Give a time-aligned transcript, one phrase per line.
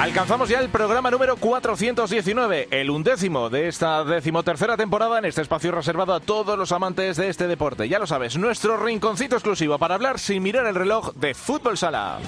[0.00, 5.72] Alcanzamos ya el programa número 419, el undécimo de esta decimotercera temporada en este espacio
[5.72, 7.86] reservado a todos los amantes de este deporte.
[7.86, 12.18] Ya lo sabes, nuestro rinconcito exclusivo para hablar sin mirar el reloj de fútbol sala.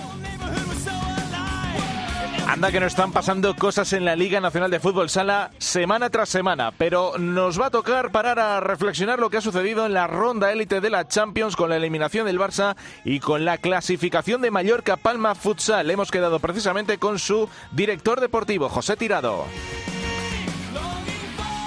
[2.53, 6.29] Anda que nos están pasando cosas en la Liga Nacional de Fútbol Sala semana tras
[6.29, 10.07] semana, pero nos va a tocar parar a reflexionar lo que ha sucedido en la
[10.07, 12.77] ronda élite de la Champions con la eliminación del Barça
[13.07, 15.91] y con la clasificación de Mallorca Palma Futsal.
[15.91, 19.47] Hemos quedado precisamente con su director deportivo, José Tirado.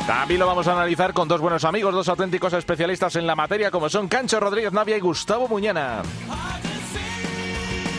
[0.05, 3.71] También lo vamos a analizar con dos buenos amigos, dos auténticos especialistas en la materia
[3.71, 6.03] como son Cancho Rodríguez Navia y Gustavo Muñana.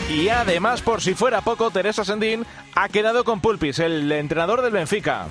[0.09, 4.71] Y además, por si fuera poco, Teresa Sendín ha quedado con Pulpis, el entrenador del
[4.71, 5.27] Benfica.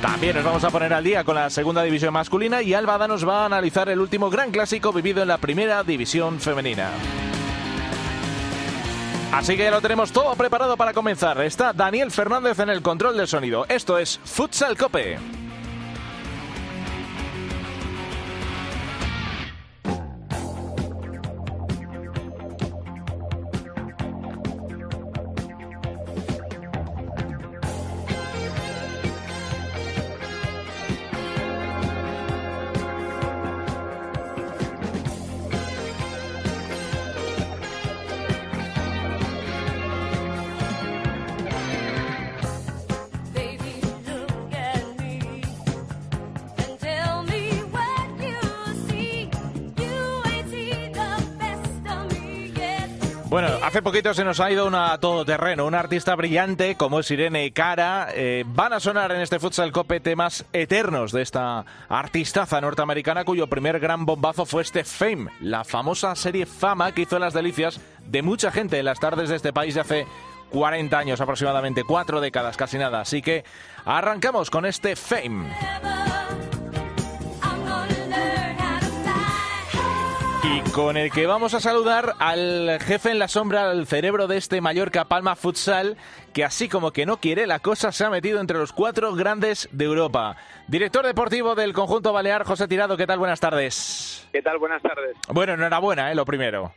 [0.00, 3.26] También nos vamos a poner al día con la segunda división masculina y Albada nos
[3.26, 6.90] va a analizar el último gran clásico vivido en la primera división femenina.
[9.32, 11.40] Así que ya lo tenemos todo preparado para comenzar.
[11.42, 13.66] Está Daniel Fernández en el control del sonido.
[13.68, 15.18] Esto es Futsal Cope.
[53.34, 57.52] Bueno, hace poquito se nos ha ido una todoterreno, una artista brillante como es Irene
[57.52, 58.06] Cara.
[58.14, 63.48] Eh, van a sonar en este Futsal Cope temas eternos de esta artistaza norteamericana cuyo
[63.48, 68.22] primer gran bombazo fue este Fame, la famosa serie Fama que hizo las delicias de
[68.22, 70.06] mucha gente en las tardes de este país de hace
[70.50, 73.00] 40 años aproximadamente, cuatro décadas, casi nada.
[73.00, 73.44] Así que
[73.84, 75.50] arrancamos con este Fame.
[80.54, 84.36] Y con el que vamos a saludar al jefe en la sombra, al cerebro de
[84.36, 85.96] este Mallorca Palma Futsal,
[86.32, 89.68] que así como que no quiere la cosa, se ha metido entre los cuatro grandes
[89.72, 90.36] de Europa.
[90.68, 93.18] Director deportivo del conjunto balear, José Tirado, ¿qué tal?
[93.18, 94.28] Buenas tardes.
[94.32, 94.58] ¿Qué tal?
[94.58, 95.16] Buenas tardes.
[95.28, 96.14] Bueno, enhorabuena, ¿eh?
[96.14, 96.72] lo primero.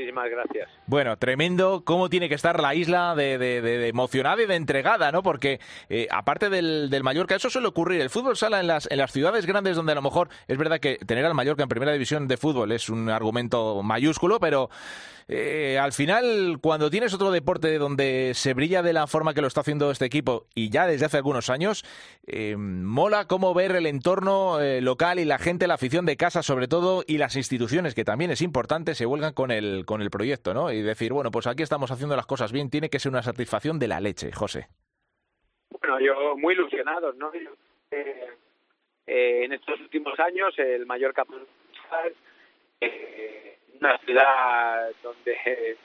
[0.00, 0.70] Muchísimas gracias.
[0.86, 5.22] Bueno, tremendo cómo tiene que estar la isla de, de, emocionada y de entregada, ¿no?
[5.22, 8.00] Porque eh, aparte del, del, Mallorca, eso suele ocurrir.
[8.00, 10.80] El fútbol sala en las, en las ciudades grandes donde a lo mejor es verdad
[10.80, 14.70] que tener al Mallorca en primera división de fútbol es un argumento mayúsculo, pero
[15.32, 19.46] eh, al final, cuando tienes otro deporte donde se brilla de la forma que lo
[19.46, 21.84] está haciendo este equipo y ya desde hace algunos años,
[22.26, 26.42] eh, mola cómo ver el entorno eh, local y la gente, la afición de casa
[26.42, 30.10] sobre todo y las instituciones, que también es importante, se vuelgan con el, con el
[30.10, 30.72] proyecto, ¿no?
[30.72, 33.78] Y decir, bueno, pues aquí estamos haciendo las cosas bien, tiene que ser una satisfacción
[33.78, 34.66] de la leche, José.
[35.70, 37.30] Bueno, yo muy ilusionado, ¿no?
[37.92, 41.46] Eh, en estos últimos años, el mayor campeón
[42.80, 45.76] eh, una ciudad donde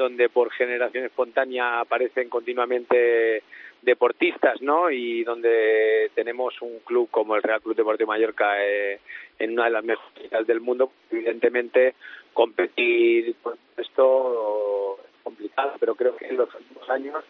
[0.00, 3.42] donde por generación espontánea aparecen continuamente
[3.82, 4.90] deportistas, ¿no?
[4.90, 8.98] Y donde tenemos un club como el Real Club Deportivo Mallorca eh,
[9.38, 11.94] en una de las mejores ciudades del mundo, evidentemente
[12.32, 17.22] competir por esto es complicado, pero creo que en los últimos años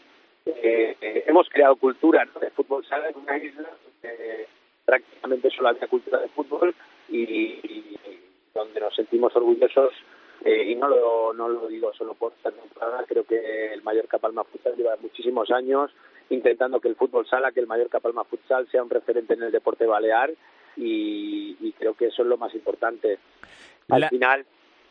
[0.47, 2.38] eh, hemos creado cultura ¿no?
[2.38, 3.69] de fútbol sala en una isla
[4.03, 4.47] donde
[4.84, 6.72] prácticamente solo había cultura de fútbol
[7.09, 7.98] y, y
[8.54, 9.92] donde nos sentimos orgullosos
[10.44, 14.18] eh, y no lo, no lo digo solo por esta temporada, creo que el Mallorca
[14.18, 15.90] Palma Futsal lleva muchísimos años
[16.30, 19.52] intentando que el fútbol sala, que el Mallorca Palma Futsal sea un referente en el
[19.52, 20.30] deporte balear
[20.76, 23.18] y, y creo que eso es lo más importante.
[23.88, 24.08] Al La...
[24.08, 24.47] final,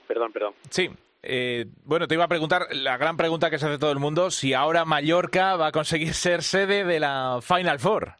[0.08, 0.54] perdón, perdón.
[0.70, 0.90] Sí,
[1.22, 4.32] eh, bueno, te iba a preguntar la gran pregunta que se hace todo el mundo,
[4.32, 8.14] si ahora Mallorca va a conseguir ser sede de la Final Four.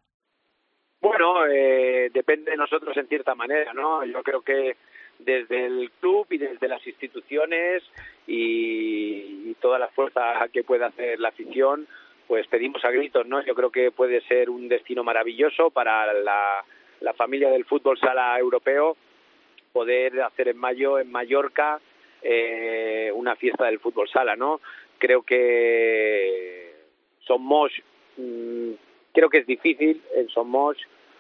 [1.02, 4.04] Bueno, eh, depende de nosotros en cierta manera, ¿no?
[4.04, 4.76] Yo creo que
[5.20, 7.84] desde el club y desde las instituciones
[8.26, 11.88] y, y toda la fuerza que puede hacer la afición,
[12.28, 13.44] pues pedimos a gritos, ¿no?
[13.44, 16.64] Yo creo que puede ser un destino maravilloso para la,
[17.02, 18.96] la familia del fútbol sala europeo
[19.74, 21.80] poder hacer en mayo en Mallorca
[22.22, 24.60] eh, una fiesta del fútbol sala, ¿no?
[24.98, 26.74] Creo que
[27.26, 27.72] somos,
[28.18, 28.72] mmm,
[29.14, 30.78] creo que es difícil en Somos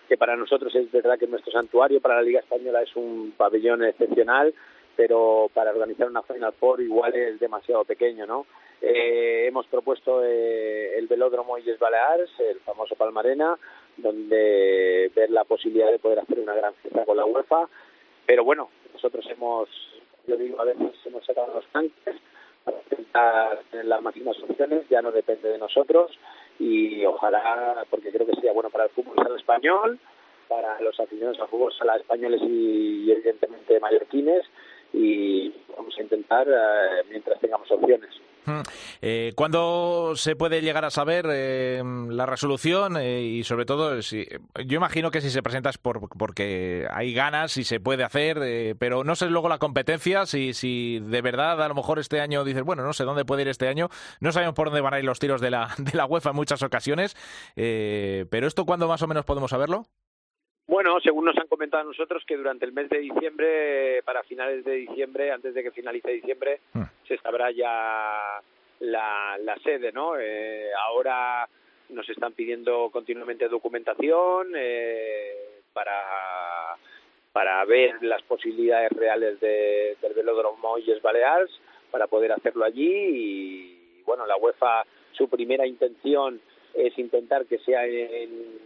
[0.09, 3.85] que para nosotros es verdad que nuestro santuario para la Liga Española es un pabellón
[3.85, 4.51] excepcional,
[4.95, 8.47] pero para organizar una Final Four igual es demasiado pequeño, ¿no?
[8.81, 13.55] Eh, hemos propuesto eh, el velódromo Illes Baleares, el famoso Palmarena,
[13.97, 17.69] donde ver la posibilidad de poder hacer una gran fiesta con la UEFA,
[18.25, 19.69] pero bueno, nosotros hemos,
[20.25, 22.15] yo digo, a hemos sacado los tanques
[23.83, 26.11] las máximas opciones, ya no depende de nosotros
[26.59, 29.99] y ojalá, porque creo que sería bueno para el fútbol sala español,
[30.47, 34.43] para los aficionados al fútbol sala españoles y, evidentemente mallorquines
[34.93, 38.09] y vamos a intentar eh, mientras tengamos opciones.
[39.01, 42.97] Eh, ¿Cuándo se puede llegar a saber eh, la resolución?
[42.97, 44.27] Eh, y sobre todo, si,
[44.65, 48.39] yo imagino que si se presenta es por, porque hay ganas y se puede hacer,
[48.41, 52.21] eh, pero no sé luego la competencia, si, si de verdad a lo mejor este
[52.21, 54.93] año dices, bueno, no sé dónde puede ir este año, no sabemos por dónde van
[54.93, 57.15] a ir los tiros de la, de la UEFA en muchas ocasiones,
[57.55, 59.85] pero ¿esto cuándo más o menos podemos saberlo?
[60.69, 64.63] Bueno, según nos han comentado a nosotros, que durante el mes de diciembre, para finales
[64.63, 66.83] de diciembre, antes de que finalice diciembre, hmm.
[67.07, 68.39] se sabrá ya
[68.81, 70.13] la, la sede, ¿no?
[70.19, 71.49] Eh, ahora
[71.89, 76.75] nos están pidiendo continuamente documentación eh, para
[77.31, 81.51] para ver las posibilidades reales de, del velódromo Illes Balears
[81.89, 86.39] para poder hacerlo allí y bueno la UEFA su primera intención
[86.75, 88.59] es intentar que sea en,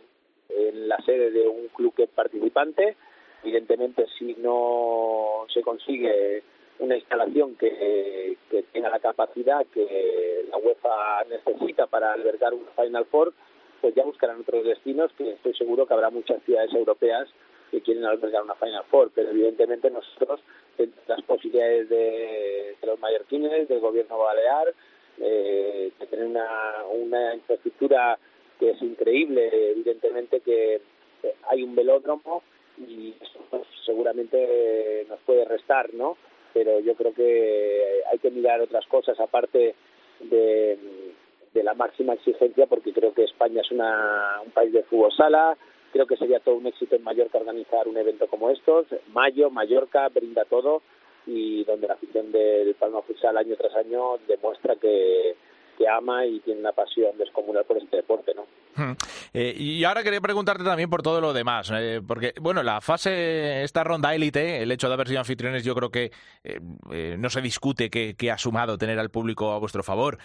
[0.55, 2.95] en la sede de un club que participante.
[3.43, 6.43] Evidentemente, si no se consigue
[6.79, 13.05] una instalación que, que tenga la capacidad que la UEFA necesita para albergar un Final
[13.05, 13.33] Four,
[13.81, 17.27] pues ya buscarán otros destinos, que estoy seguro que habrá muchas ciudades europeas
[17.69, 20.39] que quieren albergar una Final Four, pero evidentemente nosotros,
[21.07, 24.73] las posibilidades de, de los mallorquines, del gobierno balear,
[25.19, 28.17] eh, de tener una, una infraestructura
[28.59, 30.81] que es increíble, evidentemente que
[31.49, 32.43] hay un velódromo
[32.77, 36.17] y eso pues, seguramente nos puede restar, ¿no?
[36.53, 39.75] Pero yo creo que hay que mirar otras cosas aparte
[40.19, 40.77] de,
[41.53, 45.57] de la máxima exigencia porque creo que España es una, un país de fútbol sala,
[45.91, 50.09] creo que sería todo un éxito en Mallorca organizar un evento como estos, Mayo, Mallorca,
[50.09, 50.81] brinda todo
[51.25, 55.35] y donde la afición del Palma Futsal año tras año demuestra que
[55.77, 58.45] que ama y tiene una pasión descomunal por este deporte, ¿no?
[58.75, 58.93] Hmm.
[59.33, 63.63] Eh, y ahora quería preguntarte también por todo lo demás, eh, porque, bueno, la fase,
[63.63, 66.11] esta ronda élite, el hecho de haber sido anfitriones, yo creo que
[66.43, 70.17] eh, no se discute que, ha sumado tener al público a vuestro favor.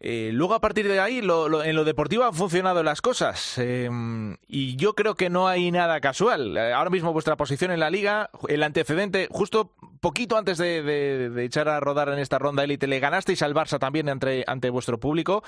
[0.00, 3.60] luego, a partir de ahí, en lo deportivo han funcionado las cosas,
[4.46, 6.56] y yo creo que no hay nada casual.
[6.56, 11.80] ahora mismo vuestra posición en la liga, el antecedente, justo poquito antes de, echar a
[11.80, 15.42] rodar en esta ronda élite, le ganasteis al Barça también ante, ante vuestro público.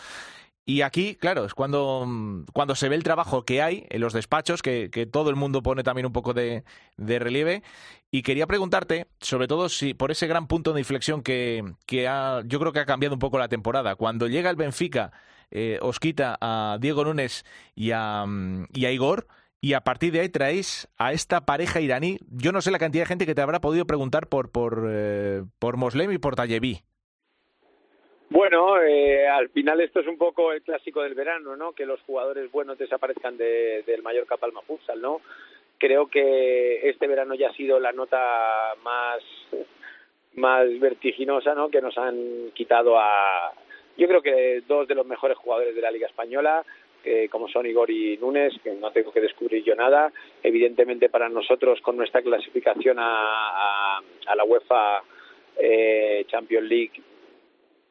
[0.65, 2.07] Y aquí, claro, es cuando,
[2.53, 5.83] cuando se ve el trabajo que hay en los despachos, que, todo el mundo pone
[5.83, 6.63] también un poco de,
[6.99, 7.63] relieve.
[8.13, 12.43] Y quería preguntarte, sobre todo si por ese gran punto de inflexión que, que ha,
[12.45, 13.97] yo creo que ha cambiado un poco la temporada.
[13.97, 15.13] Cuando llega el Benfica,
[15.51, 17.45] eh, os quita a Diego Núñez
[17.75, 18.25] y a,
[18.73, 19.27] y a Igor,
[19.61, 22.19] y a partir de ahí traéis a esta pareja iraní.
[22.29, 25.45] Yo no sé la cantidad de gente que te habrá podido preguntar por, por, eh,
[25.59, 26.83] por Moslem y por Tallevi.
[28.33, 31.73] Bueno, eh, al final esto es un poco el clásico del verano, ¿no?
[31.73, 35.21] Que los jugadores buenos desaparezcan de, del Mallorca Palma Futsal, ¿no?
[35.77, 39.23] Creo que este verano ya ha sido la nota más
[40.33, 41.69] más vertiginosa, ¿no?
[41.69, 43.53] Que nos han quitado a,
[43.99, 46.65] yo creo que dos de los mejores jugadores de la Liga Española,
[47.05, 50.11] que como son Igor y Núñez, que no tengo que descubrir yo nada.
[50.43, 55.03] Evidentemente para nosotros con nuestra clasificación a, a, la UEFA
[55.59, 57.12] eh, Champions League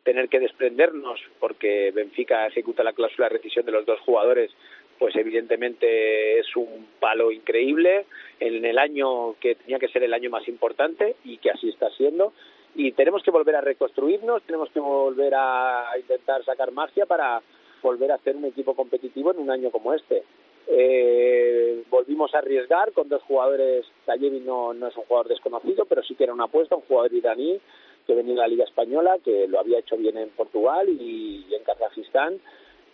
[0.04, 4.52] tener que desprendernos porque Benfica ejecuta la cláusula de rescisión de los dos jugadores,
[4.98, 8.06] pues evidentemente es un palo increíble
[8.40, 11.90] en el año que tenía que ser el año más importante y que así está
[11.92, 12.34] siendo.
[12.76, 17.42] Y tenemos que volver a reconstruirnos, tenemos que volver a intentar sacar magia para
[17.82, 20.24] volver a hacer un equipo competitivo en un año como este.
[20.68, 23.86] Eh, volvimos a arriesgar con dos jugadores.
[24.06, 27.14] Tayevi no, no es un jugador desconocido, pero sí que era una apuesta, un jugador
[27.14, 27.60] iraní
[28.06, 31.64] que venía de la Liga Española, que lo había hecho bien en Portugal y, en
[31.64, 32.40] Kazajistán.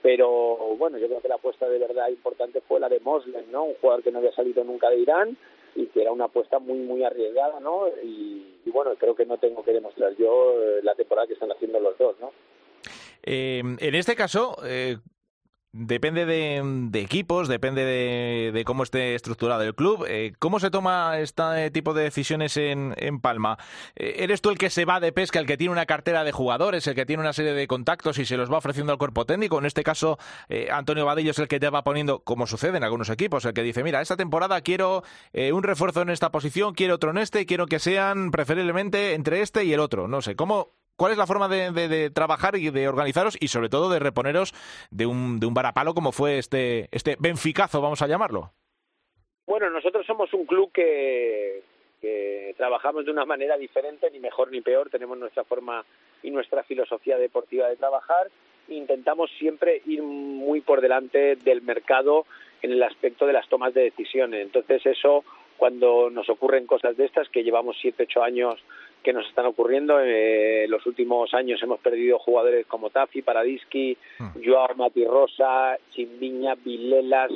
[0.01, 3.63] Pero bueno, yo creo que la apuesta de verdad importante fue la de Moslem, ¿no?
[3.63, 5.37] Un jugador que no había salido nunca de Irán
[5.75, 7.87] y que era una apuesta muy, muy arriesgada, ¿no?
[8.03, 11.79] Y, bueno, creo que no tengo que demostrar yo eh, la temporada que están haciendo
[11.79, 12.31] los dos, ¿no?
[13.23, 14.97] Eh, en este caso, eh,
[15.71, 20.05] depende de, equipos, depende de, cómo esté estructurado el club.
[20.07, 23.57] Eh, ¿Cómo se toma este tipo de decisiones en, Palma?
[23.95, 26.31] Eh, ¿Eres tú el que se va de pesca, el que tiene una cartera de
[26.31, 29.25] jugadores, el que tiene una serie de contactos y se los va ofreciendo al cuerpo
[29.25, 29.59] técnico?
[29.59, 30.17] En este caso,
[30.49, 33.53] eh, Antonio Vadillo es el que te va poniendo, como sucede en algunos equipos, el
[33.53, 37.45] que dice, mira, esta temporada quiero un refuerzo en esta posición, quiero otro en este,
[37.45, 40.07] quiero que sean preferiblemente entre este y el otro.
[40.07, 43.89] No sé, ¿cómo, ¿Cuál es la forma de, trabajar y de organizaros y sobre todo
[43.89, 44.53] de reponeros
[44.89, 48.51] de un, de un varapalo como fue este, este benficazo, vamos a llamarlo?
[49.45, 51.61] Bueno, nosotros somos un club que,
[52.01, 55.85] que trabajamos de una manera diferente, ni mejor ni peor, tenemos nuestra forma
[56.23, 58.29] y nuestra filosofía deportiva de trabajar.
[58.67, 62.25] Intentamos siempre ir muy por delante del mercado
[62.61, 64.41] en el aspecto de las tomas de decisiones.
[64.41, 65.23] Entonces eso,
[65.57, 68.59] cuando nos ocurren cosas de estas, que llevamos siete, ocho años
[69.07, 70.01] que nos están ocurriendo.
[70.01, 74.43] Eh, en los últimos años hemos perdido jugadores como Tafi, Paradiski, hmm.
[74.43, 77.31] Joao Matirrosa, Chimbiña, Vilelas,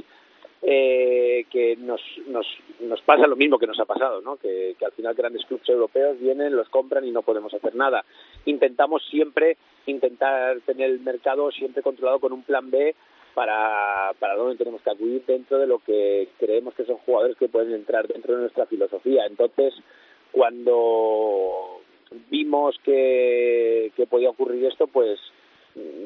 [0.61, 2.45] eh, que nos, nos,
[2.81, 4.35] nos pasa lo mismo que nos ha pasado, ¿no?
[4.35, 8.03] que, que al final grandes clubes europeos vienen, los compran y no podemos hacer nada.
[8.43, 12.93] Intentamos siempre intentar tener el mercado siempre controlado con un plan B
[13.33, 17.47] para, para dónde tenemos que acudir dentro de lo que creemos que son jugadores que
[17.47, 19.25] pueden entrar dentro de nuestra filosofía.
[19.25, 19.73] Entonces,
[20.31, 21.81] cuando
[22.29, 25.19] vimos que, podía ocurrir esto, pues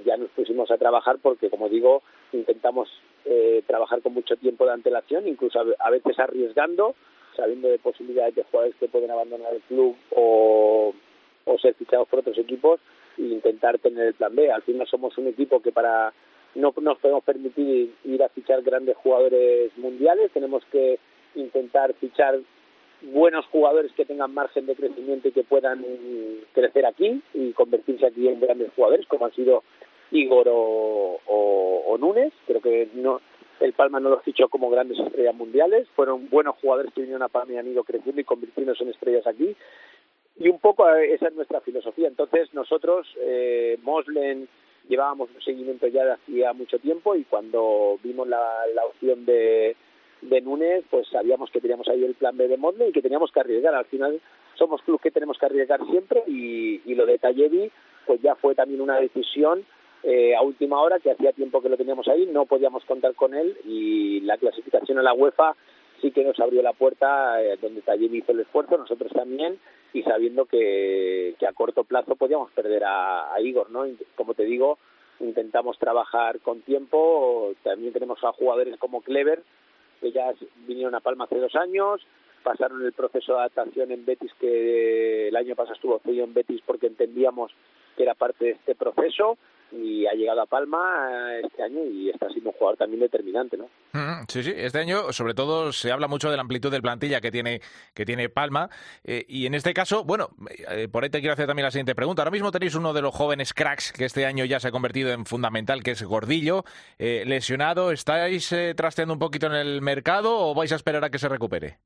[0.06, 2.04] ya nos pusimos a trabajar porque, como digo,
[2.34, 2.90] intentamos
[3.26, 6.96] eh, trabajar con mucho tiempo de antelación, incluso a, veces arriesgando,
[7.36, 10.94] sabiendo de posibilidades de jugadores que pueden abandonar el club o,
[11.46, 12.80] o ser fichados por otros equipos
[13.18, 14.52] e intentar tener el plan B.
[14.52, 16.14] Al final somos un equipo que para
[16.54, 21.00] no nos podemos permitir ir a fichar grandes jugadores mundiales, tenemos que
[21.36, 22.40] intentar fichar
[23.06, 25.84] buenos jugadores que tengan margen de crecimiento y que puedan
[26.54, 29.64] crecer aquí y convertirse aquí en grandes jugadores, como han sido
[30.12, 32.34] Igor o, o, Núñez.
[32.46, 33.22] Creo que no,
[33.60, 37.30] el Palma no los fichó como grandes estrellas mundiales, fueron buenos jugadores que vinieron a
[37.30, 39.56] Palma y han ido creciendo y convirtiéndose en estrellas aquí.
[40.38, 42.08] Y un poco esa es nuestra filosofía.
[42.08, 44.50] Entonces nosotros, eh, Moslen,
[44.90, 49.76] llevábamos un seguimiento ya de hacía mucho tiempo y cuando vimos la, la opción de
[50.30, 53.32] de Núñez, pues sabíamos que teníamos ahí el plan B de Modle y que teníamos
[53.32, 53.76] que arriesgar.
[53.76, 54.20] Al final
[54.56, 57.72] somos club que tenemos que arriesgar siempre y, y lo de Tallevi
[58.06, 59.66] pues ya fue también una decisión
[60.04, 63.34] eh, a última hora que hacía tiempo que lo teníamos ahí, no podíamos contar con
[63.34, 65.56] él y la clasificación a la UEFA
[66.02, 69.60] sí que nos abrió la puerta eh, donde Tallevi hizo el esfuerzo, nosotros también
[69.94, 73.86] y sabiendo que, que a corto plazo podíamos perder a, a Igor, ¿no?
[74.16, 74.78] Como te digo,
[75.20, 79.42] intentamos trabajar con tiempo, también tenemos a jugadores como Clever
[80.02, 80.36] ellas
[80.68, 82.06] vinieron a Palma hace dos años,
[82.44, 86.62] pasaron el proceso de adaptación en Betis que el año pasado estuvo cedido en Betis
[86.66, 87.52] porque entendíamos
[87.98, 89.38] que era parte de este proceso
[89.72, 93.58] y ha llegado a Palma eh, este año y está siendo un jugador también determinante,
[93.58, 93.70] ¿no?
[94.28, 97.32] Sí, sí, este año sobre todo se habla mucho de la amplitud del plantilla que
[97.32, 97.62] tiene,
[97.94, 98.70] que tiene Palma
[99.04, 100.30] eh, y en este caso, bueno,
[100.70, 102.22] eh, por ahí te quiero hacer también la siguiente pregunta.
[102.22, 105.12] Ahora mismo tenéis uno de los jóvenes cracks que este año ya se ha convertido
[105.12, 106.64] en fundamental, que es Gordillo,
[106.98, 107.92] lesionado.
[107.92, 111.80] ¿Estáis trasteando un poquito en el mercado o vais a esperar a que se recupere?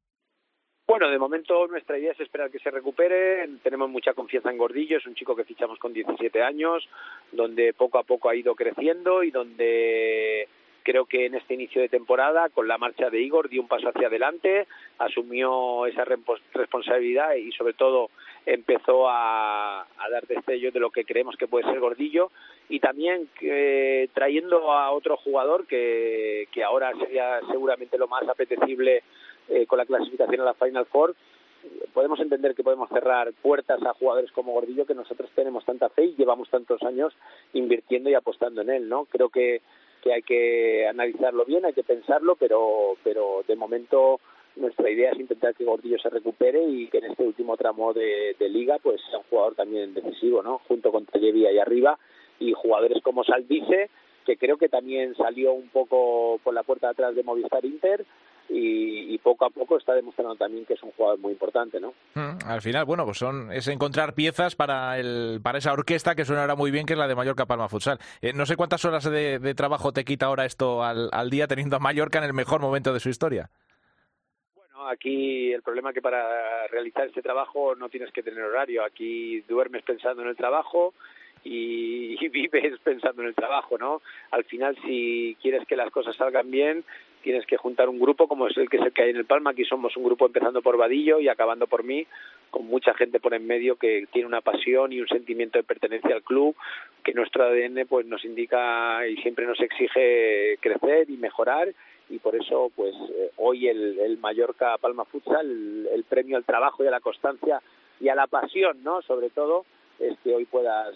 [0.89, 3.47] Bueno, de momento nuestra idea es esperar que se recupere.
[3.61, 6.89] Tenemos mucha confianza en Gordillo, es un chico que fichamos con 17 años,
[7.31, 10.47] donde poco a poco ha ido creciendo y donde
[10.81, 13.89] creo que en este inicio de temporada, con la marcha de Igor, dio un paso
[13.89, 14.65] hacia adelante,
[14.97, 16.05] asumió esa
[16.55, 18.09] responsabilidad y sobre todo
[18.47, 22.31] empezó a, dar destellos de lo que creemos que puede ser Gordillo
[22.67, 29.03] y también eh, trayendo a otro jugador que, que ahora sería seguramente lo más apetecible
[29.49, 31.15] eh, con la clasificación a la Final Four,
[31.93, 36.05] podemos entender que podemos cerrar puertas a jugadores como Gordillo que nosotros tenemos tanta fe
[36.05, 37.13] y llevamos tantos años
[37.53, 39.05] invirtiendo y apostando en él, ¿no?
[39.05, 39.61] Creo que,
[40.01, 44.19] que hay que analizarlo bien, hay que pensarlo, pero, pero de momento
[44.55, 48.35] nuestra idea es intentar que Gordillo se recupere y que en este último tramo de,
[48.49, 50.59] liga pues sea un jugador también decisivo, ¿no?
[50.67, 51.97] Junto con Tallevi ahí arriba
[52.39, 53.89] y jugadores como Saldice
[54.25, 58.05] que creo que también salió un poco por la puerta de atrás de Movistar Inter
[58.49, 61.93] y, poco a poco está demostrando también que es un jugador muy importante, ¿no?
[62.15, 66.25] Mm, al final, bueno, pues son es encontrar piezas para el para esa orquesta que
[66.25, 67.99] suena ahora muy bien, que es la de Mallorca Palma Futsal.
[68.21, 71.75] Eh, no sé cuántas horas de, trabajo te quita ahora esto al, al día teniendo
[71.75, 73.49] a Mallorca en el mejor momento de su historia.
[74.55, 78.83] Bueno, aquí el problema es que para realizar este trabajo no tienes que tener horario.
[78.85, 80.93] Aquí duermes pensando en el trabajo
[81.43, 84.01] y, vives pensando en el trabajo, ¿no?
[84.31, 86.83] Al final, si quieres que las cosas salgan bien,
[87.21, 89.25] tienes que juntar un grupo como es el que es el que hay en el
[89.25, 89.51] Palma.
[89.51, 92.05] Aquí somos un grupo empezando por Vadillo y acabando por mí,
[92.49, 96.15] con mucha gente por en medio que tiene una pasión y un sentimiento de pertenencia
[96.15, 96.55] al club,
[97.03, 101.69] que nuestro ADN pues nos indica y siempre nos exige crecer y mejorar
[102.09, 106.43] y por eso pues eh, hoy el, el Mallorca Palma Futsal, el, el premio al
[106.43, 107.61] trabajo y a la constancia
[107.99, 109.01] y a la pasión, ¿no?
[109.03, 109.65] Sobre todo
[109.99, 110.95] es que hoy puedas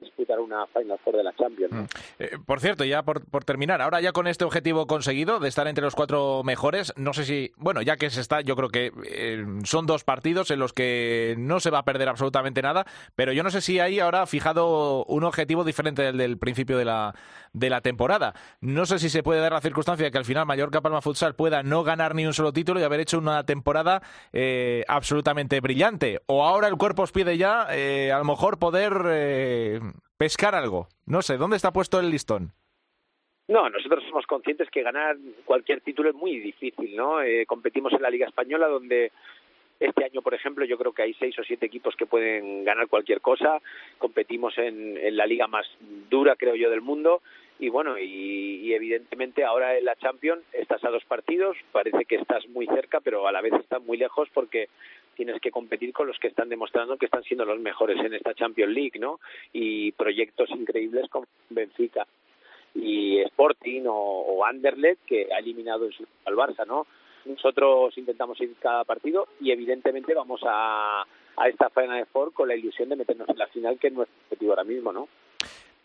[0.00, 1.72] disputar una Final Four de la Champions.
[1.72, 1.86] ¿no?
[2.18, 5.66] Eh, por cierto, ya por, por, terminar, ahora ya con este objetivo conseguido de estar
[5.66, 8.92] entre los cuatro mejores, no sé si, bueno, ya que se está, yo creo que
[9.04, 13.32] eh, son dos partidos en los que no se va a perder absolutamente nada, pero
[13.32, 17.14] yo no sé si hay ahora fijado un objetivo diferente del, del principio de la,
[17.52, 18.34] de la temporada.
[18.60, 21.34] No sé si se puede dar la circunstancia de que al final Mallorca Palma Futsal
[21.34, 26.20] pueda no ganar ni un solo título y haber hecho una temporada eh, absolutamente brillante.
[26.26, 29.86] O ahora el cuerpo os pide ya, a lo mejor, poder
[30.16, 30.88] pescar algo.
[31.06, 32.52] No sé, ¿dónde está puesto el listón?
[33.48, 37.22] No, nosotros somos conscientes que ganar cualquier título es muy difícil, ¿no?
[37.22, 39.12] Eh, competimos en la Liga Española donde
[39.78, 42.88] este año, por ejemplo, yo creo que hay seis o siete equipos que pueden ganar
[42.88, 43.60] cualquier cosa.
[43.98, 45.66] Competimos en, en la liga más
[46.10, 47.22] dura, creo yo, del mundo.
[47.58, 51.56] Y bueno, y, y, evidentemente ahora en la Champions estás a dos partidos.
[51.72, 54.68] Parece que estás muy cerca, pero a la vez estás muy lejos porque
[55.16, 58.34] tienes que competir con los que están demostrando que están siendo los mejores en esta
[58.34, 59.18] Champions League, ¿no?
[59.52, 62.06] Y proyectos increíbles como Benfica
[62.74, 65.88] y Sporting o, o Anderlecht que ha eliminado
[66.26, 66.86] al Barça, ¿no?
[67.24, 71.02] Nosotros intentamos ir cada partido y evidentemente vamos a,
[71.36, 74.16] a esta Final Four con la ilusión de meternos en la final, que es nuestro
[74.26, 75.08] objetivo ahora mismo, ¿no?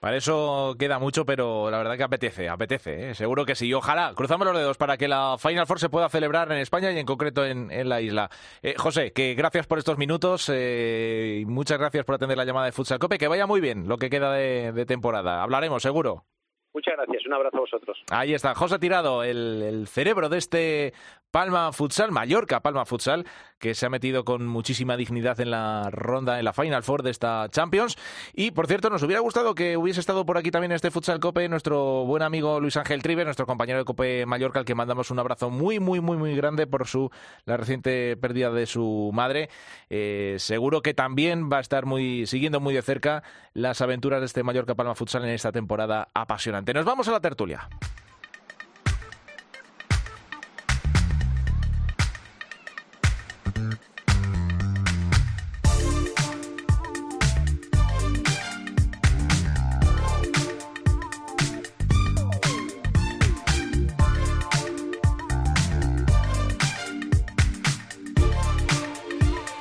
[0.02, 3.14] Para eso queda mucho, pero la verdad que apetece, apetece, ¿eh?
[3.14, 3.72] seguro que sí.
[3.72, 6.98] Ojalá, cruzamos los dedos para que la Final Four se pueda celebrar en España y
[6.98, 8.32] en concreto en, en la isla.
[8.64, 12.66] Eh, José, que gracias por estos minutos eh, y muchas gracias por atender la llamada
[12.66, 13.20] de Futsal Cope.
[13.20, 15.44] Que vaya muy bien lo que queda de, de temporada.
[15.44, 16.26] Hablaremos, seguro.
[16.74, 18.04] Muchas gracias, un abrazo a vosotros.
[18.12, 20.94] Ahí está, José Tirado, el, cerebro de este
[21.30, 23.26] Palma Futsal, Mallorca Palma Futsal,
[23.60, 27.12] que se ha metido con muchísima dignidad en la ronda, en la Final Four de
[27.12, 27.98] esta Champions.
[28.34, 31.48] Y, por cierto, nos hubiera gustado que hubiese estado por aquí también este Futsal Cope
[31.50, 35.20] nuestro buen amigo Luis Ángel Tribe, nuestro compañero de Cope Mallorca, al que mandamos un
[35.20, 37.10] abrazo muy, muy, muy, muy grande por su
[37.46, 39.50] la reciente pérdida de su madre.
[39.90, 43.24] Eh, seguro que también va a estar muy siguiendo muy de cerca
[43.54, 46.61] las aventuras de este Mallorca Palma Futsal en esta temporada apasionante.
[46.64, 47.68] Nos vamos a la tertulia.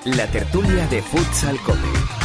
[0.05, 2.20] La tertulia de Futsal Cope.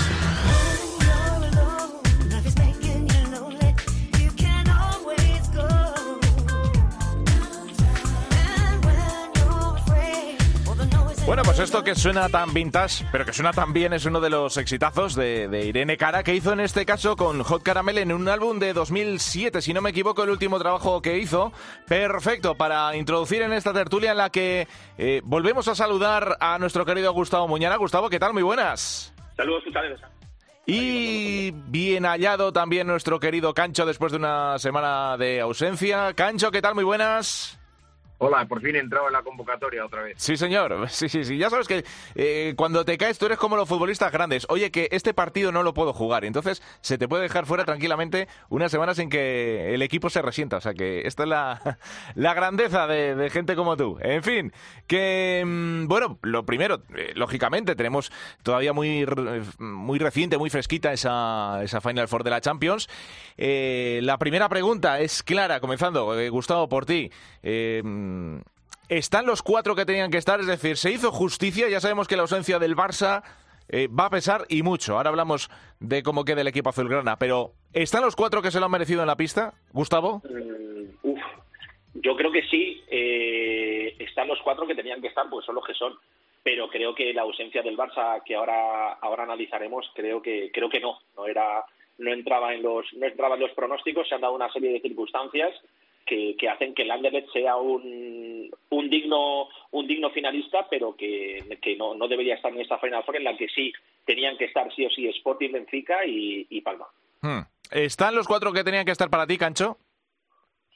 [11.55, 14.57] Pues esto que suena tan vintage, pero que suena tan bien, es uno de los
[14.57, 18.27] exitazos de, de, Irene Cara, que hizo en este caso con Hot Caramel en un
[18.27, 21.53] álbum de 2007, si no me equivoco, el último trabajo que hizo.
[21.87, 26.85] Perfecto, para introducir en esta tertulia en la que eh, volvemos a saludar a nuestro
[26.85, 27.77] querido Gustavo Muñana.
[27.77, 28.33] Gustavo, ¿qué tal?
[28.33, 29.13] Muy buenas.
[29.37, 29.85] Saludos, Gustavo.
[30.65, 36.13] Y bien hallado también nuestro querido Cancho después de una semana de ausencia.
[36.15, 36.75] Cancho, ¿qué tal?
[36.75, 37.57] Muy buenas.
[38.17, 40.15] Hola, por fin he entrado en la convocatoria otra vez.
[40.17, 40.87] Sí, señor.
[40.95, 41.37] Sí, sí, sí.
[41.37, 41.83] Ya sabes que
[42.15, 44.45] eh, cuando te caes tú eres como los futbolistas grandes.
[44.49, 46.23] Oye, que este partido no lo puedo jugar.
[46.23, 50.57] Entonces se te puede dejar fuera tranquilamente una semana sin que el equipo se resienta.
[50.57, 51.77] O sea que esta es la,
[52.15, 53.97] la grandeza de, gente como tú.
[54.01, 54.53] En fin,
[54.87, 58.11] que mm, bueno, lo primero, eh, lógicamente, tenemos
[58.43, 59.05] todavía muy,
[59.59, 62.87] muy reciente, muy fresquita esa, esa Final Four de la Champions.
[63.37, 67.11] Eh, la primera pregunta es clara, comenzando, Gustavo, por ti
[68.89, 72.15] están los cuatro que tenían que estar, es decir, se hizo justicia, ya sabemos que
[72.15, 73.23] la ausencia del Barça
[73.69, 74.97] eh, va a pesar y mucho.
[74.97, 78.65] Ahora hablamos de cómo queda el equipo azulgrana, pero ¿están los cuatro que se lo
[78.65, 80.21] han merecido en la pista, Gustavo?
[80.29, 81.21] Mm, uf,
[81.95, 85.65] yo creo que sí, eh, están los cuatro que tenían que estar, pues son los
[85.65, 85.93] que son.
[86.43, 90.79] Pero creo que la ausencia del Barça, que ahora ahora analizaremos, creo que creo que
[90.79, 91.65] no, no era
[91.97, 94.81] no entraba en los no entraba en los pronósticos, se han dado una serie de
[94.81, 95.55] circunstancias
[96.05, 101.75] que, hacen que el Anderlecht sea un, un digno un digno finalista, pero que, que
[101.75, 103.73] no, no, debería estar en esta Final Four en la que sí
[104.05, 106.87] tenían que estar sí o sí Sporting, Benfica y, y Palma.
[107.21, 107.41] Hmm.
[107.71, 109.77] ¿Están los cuatro que tenían que estar para ti, Cancho?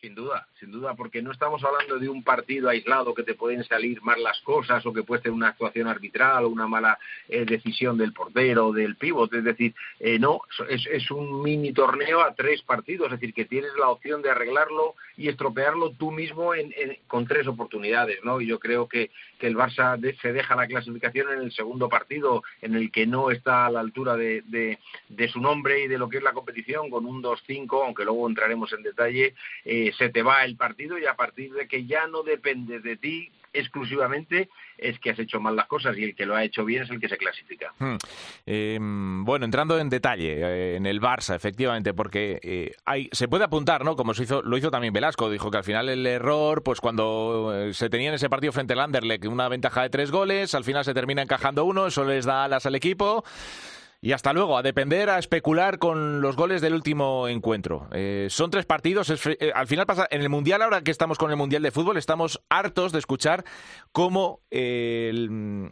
[0.01, 3.65] Sin duda, sin duda, porque no estamos hablando de un partido aislado que te pueden
[3.65, 7.43] salir mal las cosas o que puede ser una actuación arbitral o una mala eh,
[7.43, 9.39] decisión del portero o del pivote.
[9.39, 13.43] Es decir, eh, no, es, es, un mini torneo a tres partidos, es decir, que
[13.43, 16.73] tienes la opción de arreglarlo y estropearlo tú mismo en,
[17.07, 18.39] con tres oportunidades, ¿no?
[18.39, 22.43] Y yo creo que, que el Barça se deja la clasificación en el segundo partido,
[22.61, 25.97] en el que no está a la altura de, de, de su nombre y de
[25.97, 29.33] lo que es la competición, con un 2-5, aunque luego entraremos en detalle.
[29.65, 32.97] Eh, se te va el partido y a partir de que ya no depende de
[32.97, 36.63] ti exclusivamente es que has hecho mal las cosas y el que lo ha hecho
[36.65, 37.73] bien es el que se clasifica.
[37.79, 37.97] Hmm.
[38.45, 43.45] Em, bueno, entrando en detalle eh, en el Barça, efectivamente, porque eh, hay, se puede
[43.45, 43.95] apuntar, ¿no?
[43.95, 47.51] Como se hizo, lo hizo también Velasco, dijo que al final el error, pues cuando
[47.53, 50.63] eh, se tenía en ese partido frente al Anderlecht una ventaja de tres goles, al
[50.63, 53.23] final se termina encajando uno, eso les da alas al equipo.
[54.01, 57.89] Y hasta luego, a depender, a especular con los goles del último encuentro.
[57.91, 59.09] Eh, son tres partidos.
[59.09, 61.97] Eh, al final pasa, en el Mundial, ahora que estamos con el Mundial de Fútbol,
[61.97, 63.43] estamos hartos de escuchar
[63.91, 65.11] cómo eh,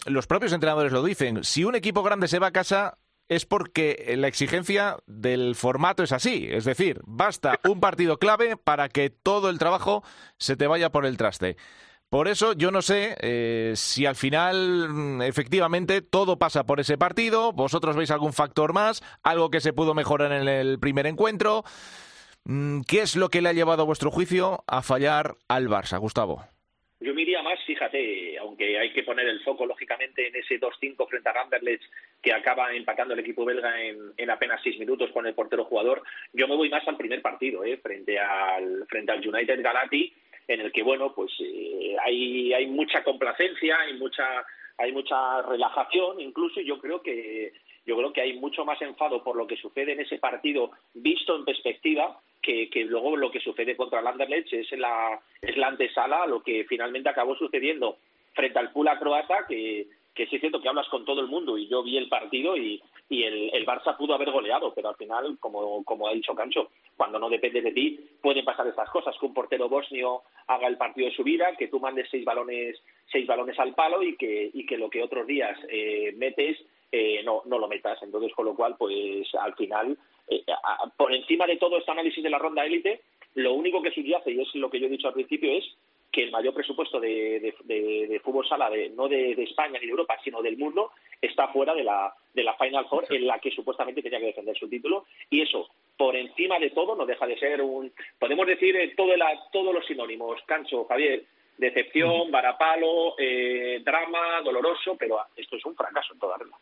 [0.05, 1.45] los propios entrenadores lo dicen.
[1.45, 2.97] Si un equipo grande se va a casa,
[3.29, 6.47] es porque la exigencia del formato es así.
[6.49, 10.03] Es decir, basta un partido clave para que todo el trabajo
[10.37, 11.55] se te vaya por el traste.
[12.09, 16.97] Por eso yo no sé eh, si al final mm, efectivamente todo pasa por ese
[16.97, 21.63] partido, vosotros veis algún factor más, algo que se pudo mejorar en el primer encuentro.
[22.45, 25.99] Mm, ¿Qué es lo que le ha llevado a vuestro juicio a fallar al Barça,
[25.99, 26.45] Gustavo?
[27.01, 31.07] Yo me iría más, fíjate, aunque hay que poner el foco lógicamente en ese 2-5
[31.09, 31.83] frente a Anderlecht
[32.23, 36.01] que acaba empatando el equipo belga en, en, apenas seis minutos con el portero jugador,
[36.33, 37.77] yo me voy más al primer partido, ¿eh?
[37.77, 40.11] frente al frente al United Galati
[40.47, 44.45] en el que bueno pues eh, hay hay mucha complacencia hay mucha
[44.77, 47.53] hay mucha relajación incluso y yo creo que
[47.85, 51.35] yo creo que hay mucho más enfado por lo que sucede en ese partido visto
[51.35, 55.67] en perspectiva que, que luego lo que sucede contra el Anderlecht es la es la
[55.67, 57.97] antesala a lo que finalmente acabó sucediendo
[58.33, 61.59] frente al Pula croata que que sí es cierto que hablas con todo el mundo
[61.59, 64.95] y yo vi el partido y, y el, el, Barça pudo haber goleado, pero al
[64.95, 69.15] final, como, como ha dicho Cancho, cuando no depende de ti, pueden pasar estas cosas,
[69.19, 72.81] que un portero bosnio haga el partido de su vida, que tú mandes seis balones,
[73.11, 76.57] seis balones al palo y que, y que lo que otros días eh, metes
[76.91, 78.01] eh, no, no lo metas.
[78.01, 79.95] Entonces, con lo cual, pues al final,
[80.27, 80.43] eh,
[80.97, 83.01] por encima de todo este análisis de la ronda élite,
[83.35, 85.63] lo único que subyace, y es lo que yo he dicho al principio, es
[86.17, 89.91] que el mayor presupuesto de, de, de fútbol sala, de, no de, España ni de
[89.91, 93.51] Europa, sino del mundo, está fuera de la, de la Final Four en la que
[93.51, 95.05] supuestamente tenía que defender su título.
[95.29, 97.93] Y eso, por encima de todo, no deja de ser un.
[98.17, 101.23] Podemos decir eh, todo la, todos los sinónimos, Cancho, Javier,
[101.55, 106.57] decepción, varapalo, eh, drama, doloroso, pero esto es un fracaso en toda regla.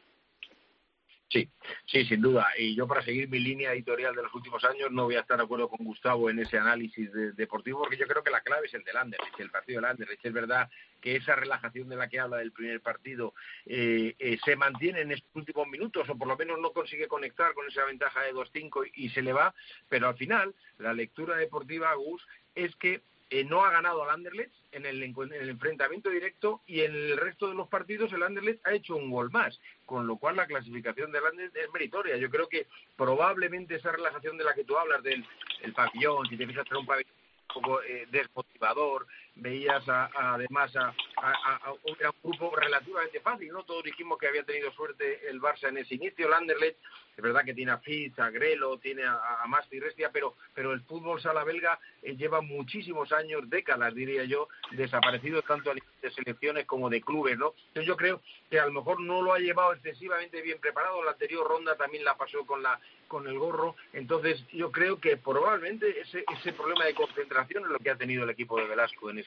[1.28, 1.50] Sí,
[1.88, 2.48] sí, sin duda.
[2.58, 5.38] Y yo para seguir mi línea editorial de los últimos años no voy a estar
[5.38, 8.68] de acuerdo con Gustavo en ese análisis de, deportivo porque yo creo que la clave
[8.68, 10.24] es el del Anderlecht, el partido del Anderlecht.
[10.24, 10.70] Es verdad
[11.02, 13.34] que esa relajación de la que habla del primer partido
[13.66, 17.54] eh, eh, se mantiene en estos últimos minutos o por lo menos no consigue conectar
[17.54, 19.54] con esa ventaja de 2-5 y se le va,
[19.90, 24.54] pero al final la lectura deportiva, Gus, es que eh, no ha ganado al Anderlecht
[24.72, 28.66] en el, en el, enfrentamiento directo y en el resto de los partidos el Anderlecht
[28.68, 32.18] ha hecho un gol más, con lo cual la clasificación del Anderlecht es meritoria.
[32.18, 35.26] Yo creo que probablemente esa relajación de la que tú hablas del
[35.62, 37.14] el pabellón, si te fijas en un pabellón
[37.56, 43.64] un poco eh, desmotivador, veías a, además a, a, un grupo relativamente fácil, ¿no?
[43.64, 46.78] Todos dijimos que había tenido suerte el Barça en ese inicio, el Anderlecht,
[47.18, 50.74] es verdad que tiene a Fitz, a Grelo, tiene a, a Masti Restia, pero, pero
[50.74, 56.66] el fútbol sala belga eh, lleva muchísimos años, décadas diría yo, desaparecido tanto de selecciones
[56.66, 57.54] como de clubes, ¿no?
[57.68, 61.12] Entonces yo creo que a lo mejor no lo ha llevado excesivamente bien preparado, la
[61.12, 66.02] anterior ronda también la pasó con la con el gorro, entonces yo creo que probablemente
[66.02, 69.20] ese, ese problema de concentración es lo que ha tenido el equipo de Velasco en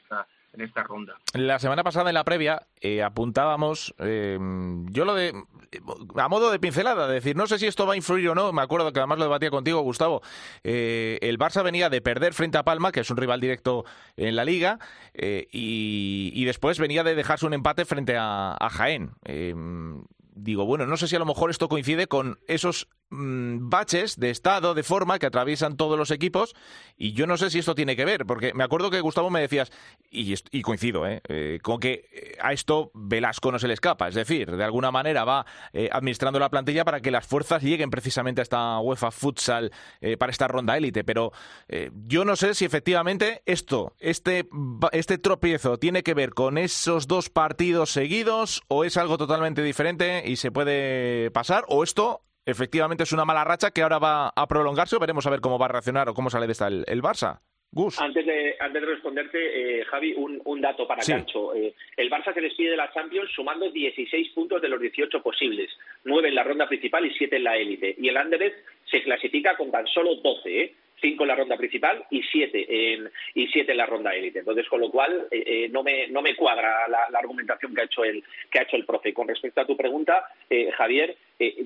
[0.53, 1.15] en esta ronda.
[1.33, 4.37] La semana pasada en la previa eh, apuntábamos, eh,
[4.89, 5.33] yo lo de,
[6.15, 8.51] a modo de pincelada, de decir, no sé si esto va a influir o no,
[8.51, 10.21] me acuerdo que además lo debatía contigo, Gustavo,
[10.63, 13.85] eh, el Barça venía de perder frente a Palma, que es un rival directo
[14.17, 14.79] en la liga,
[15.13, 19.11] y, después venía de dejarse un empate frente a, Jaén
[20.41, 24.29] digo, bueno, no sé si a lo mejor esto coincide con esos mmm, baches de
[24.29, 26.55] estado, de forma que atraviesan todos los equipos
[26.97, 29.41] y yo no sé si esto tiene que ver, porque me acuerdo que Gustavo me
[29.41, 29.71] decías,
[30.11, 31.21] y, coincido, ¿eh?
[31.27, 35.23] Eh, con que a esto Velasco no se le escapa, es decir, de alguna manera
[35.23, 39.71] va eh, administrando la plantilla para que las fuerzas lleguen precisamente a esta UEFA Futsal
[40.01, 41.31] eh, para esta ronda élite, pero
[41.67, 44.47] eh, yo no sé si efectivamente esto, este,
[44.91, 50.23] este tropiezo tiene que ver con esos dos partidos seguidos o es algo totalmente diferente
[50.25, 54.47] y se puede pasar, o esto efectivamente es una mala racha que ahora va a
[54.47, 56.83] prolongarse o veremos a ver cómo va a reaccionar o cómo sale de esta el,
[56.87, 57.41] el Barça.
[57.99, 61.53] Antes de, antes de responderte, eh, Javi, un, un dato para Cancho.
[61.53, 65.69] Eh, el Barça se despide de la Champions sumando 16 puntos de los 18 posibles,
[66.03, 67.95] 9 en la ronda principal y 7 en la élite.
[67.99, 68.57] Y el Anderlecht
[68.89, 70.75] se clasifica con tan solo 12, ¿eh?
[71.01, 74.39] cinco en la ronda principal y siete en, y siete en la ronda élite.
[74.39, 77.85] Entonces, con lo cual, eh, eh, no, me, no me cuadra la, argumentación que ha
[77.85, 79.13] hecho el, que ha hecho el profe.
[79.13, 81.15] Con respecto a tu pregunta, eh, Javier,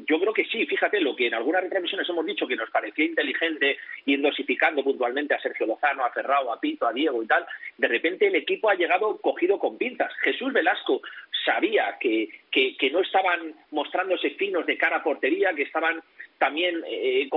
[0.08, 3.06] yo creo que sí, fíjate, lo que en algunas retransmisiones hemos dicho que nos parecía
[3.06, 7.46] inteligente ir dosificando puntualmente a Sergio Lozano, a Ferrao, a Pinto, a Diego y tal,
[7.78, 10.14] de repente el equipo ha llegado cogido con pinzas.
[10.22, 11.02] Jesús Velasco
[11.44, 16.02] sabía que, que, que no estaban mostrándose finos de cara a portería, que estaban
[16.44, 17.30] también eh,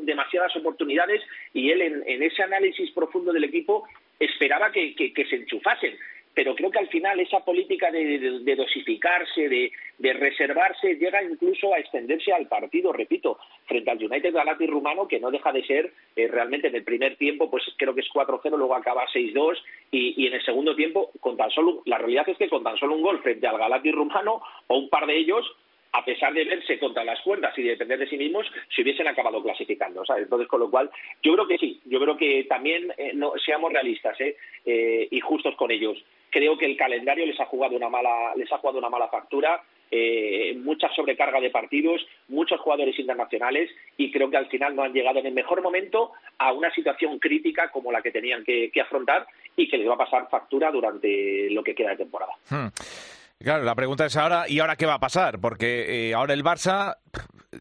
[0.00, 1.20] demasiadas oportunidades
[1.52, 3.86] y él en, ese análisis profundo del equipo
[4.18, 4.94] esperaba que,
[5.28, 5.94] se enchufasen.
[6.34, 12.32] Pero creo que al final esa política de, dosificarse, de, reservarse, llega incluso a extenderse
[12.32, 16.68] al partido, repito, frente al United Galati rumano, que no deja de ser eh, realmente
[16.68, 19.58] en el primer tiempo, pues creo que es 4-0, luego acaba 6-2,
[19.90, 22.94] y, en el segundo tiempo, con tan solo, la realidad es que con tan solo
[22.94, 25.44] un gol frente al Galati rumano, o un par de ellos,
[25.92, 29.08] a pesar de verse contra las cuerdas y de depender de sí mismos, se hubiesen
[29.08, 30.02] acabado clasificando.
[30.16, 30.90] Entonces, con lo cual,
[31.22, 34.36] yo creo que sí, yo creo que también eh, no, seamos realistas ¿eh?
[34.64, 35.08] ¿eh?
[35.10, 35.98] y justos con ellos.
[36.30, 39.62] Creo que el calendario les ha jugado una mala, les ha jugado una mala factura,
[39.90, 44.92] eh, mucha sobrecarga de partidos, muchos jugadores internacionales y creo que al final no han
[44.92, 49.26] llegado en el mejor momento a una situación crítica como la que tenían que, afrontar
[49.56, 52.32] y que les va a pasar factura durante lo que queda de temporada.
[52.48, 52.68] Hmm.
[53.42, 55.40] Claro, la pregunta es ahora, ¿y ahora qué va a pasar?
[55.40, 56.98] Porque eh, ahora el Barça,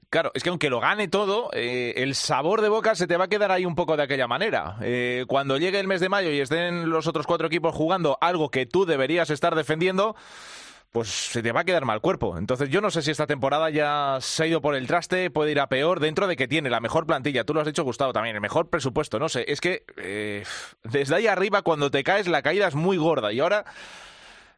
[0.10, 3.26] claro, es que aunque lo gane todo, eh, el sabor de boca se te va
[3.26, 4.76] a quedar ahí un poco de aquella manera.
[4.82, 8.52] Eh, cuando llegue el mes de mayo y estén los otros cuatro equipos jugando algo
[8.52, 10.18] que tú deberías estar defendiendo,
[10.92, 12.38] pues se te va a quedar mal cuerpo.
[12.38, 15.52] Entonces yo no sé si esta temporada ya se ha ido por el traste, puede
[15.52, 18.12] ir a peor, dentro de que tiene la mejor plantilla, tú lo has dicho Gustavo
[18.12, 19.86] también, el mejor presupuesto, no sé, es que
[20.84, 23.64] desde ahí arriba cuando te caes la caída es muy gorda y ahora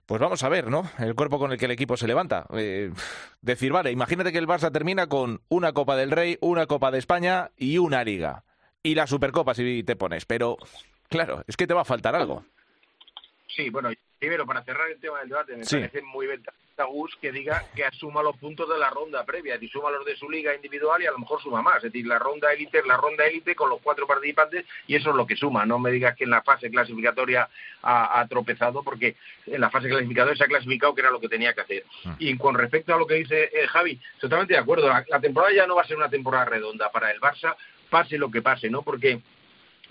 [0.06, 0.90] pues vamos a ver, ¿no?
[1.00, 2.46] El cuerpo con el que el equipo se levanta.
[2.54, 2.92] Eh,
[3.42, 7.00] decir, vale, imagínate que el Barça termina con una Copa del Rey, una Copa de
[7.00, 8.44] España y una Liga.
[8.84, 10.26] Y la Supercopa si te pones.
[10.26, 10.58] Pero,
[11.08, 12.44] claro, es que te va a faltar algo.
[13.56, 13.90] Sí, bueno,
[14.22, 16.62] primero, para cerrar el tema del debate, me parece muy ventajoso
[17.20, 20.30] que diga que asuma los puntos de la ronda previa, y suma los de su
[20.30, 21.78] liga individual y a lo mejor suma más.
[21.78, 25.10] Es decir, la ronda élite es la ronda élite con los cuatro participantes y eso
[25.10, 25.66] es lo que suma.
[25.66, 27.50] No me digas que en la fase clasificatoria
[27.82, 29.16] ha, tropezado porque
[29.48, 31.84] en la fase clasificatoria se ha clasificado que era lo que tenía que hacer.
[32.06, 32.16] Ah.
[32.20, 34.88] Y con respecto a lo que dice eh, Javi, totalmente de acuerdo.
[34.88, 37.56] la temporada ya no va a ser una temporada redonda para el Barça,
[37.90, 38.82] pase lo que pase, ¿no?
[38.82, 39.20] Porque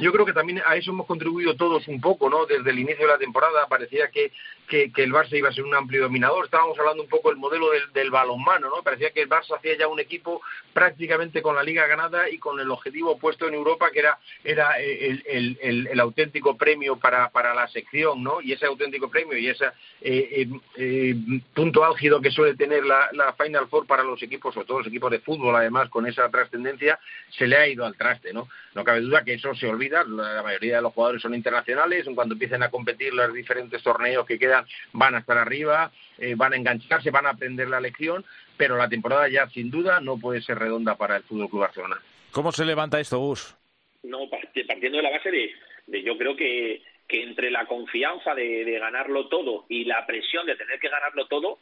[0.00, 2.46] yo creo que también a eso hemos contribuido todos un poco, ¿no?
[2.46, 4.32] Desde el inicio de la temporada parecía que,
[4.66, 6.44] que, el Barça iba a ser un amplio dominador.
[6.44, 8.82] Estábamos hablando un poco del modelo del, del, balonmano, ¿no?
[8.82, 10.40] Parecía que el Barça hacía ya un equipo
[10.72, 14.78] prácticamente con la liga ganada y con el objetivo puesto en Europa, que era, era
[14.78, 18.40] el, el, auténtico premio para, para la sección, ¿no?
[18.40, 19.66] Y ese auténtico premio y ese
[20.00, 21.14] eh, eh, eh,
[21.52, 24.86] punto álgido que suele tener la, la Final Four para los equipos, sobre todo los
[24.86, 26.98] equipos de fútbol, además, con esa trascendencia,
[27.30, 28.48] se le ha ido al traste, ¿no?
[28.74, 32.14] No cabe duda que eso se olvida la mayoría de los jugadores son internacionales, en
[32.14, 36.52] cuanto empiecen a competir los diferentes torneos que quedan van a estar arriba, eh, van
[36.52, 38.24] a engancharse, van a aprender la lección,
[38.56, 41.96] pero la temporada ya sin duda no puede ser redonda para el Fútbol Club Barcelona.
[42.32, 43.56] ¿Cómo se levanta esto, Gus?
[44.02, 49.28] No, partiendo de la base de, yo creo que, que entre la confianza de, ganarlo
[49.28, 51.58] todo y la presión de tener que ganarlo todo,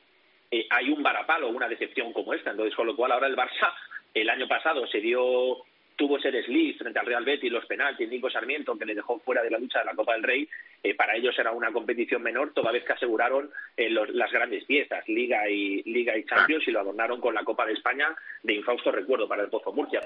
[0.50, 2.50] eh, hay un varapalo, una decepción como esta.
[2.50, 3.72] Entonces, con lo cual ahora el Barça
[4.14, 5.64] el año pasado se dio
[5.98, 9.42] tuvo ese desliz frente al Real Betis, los penaltis, Nico Sarmiento, que le dejó fuera
[9.42, 10.48] de la lucha de la Copa del Rey,
[10.80, 15.06] eh, para ellos era una competición menor, toda vez que aseguraron eh, las grandes fiestas,
[15.08, 18.92] Liga y Liga y Champions, y lo adornaron con la Copa de España de infausto
[18.92, 20.00] recuerdo para el Pozo Murcia.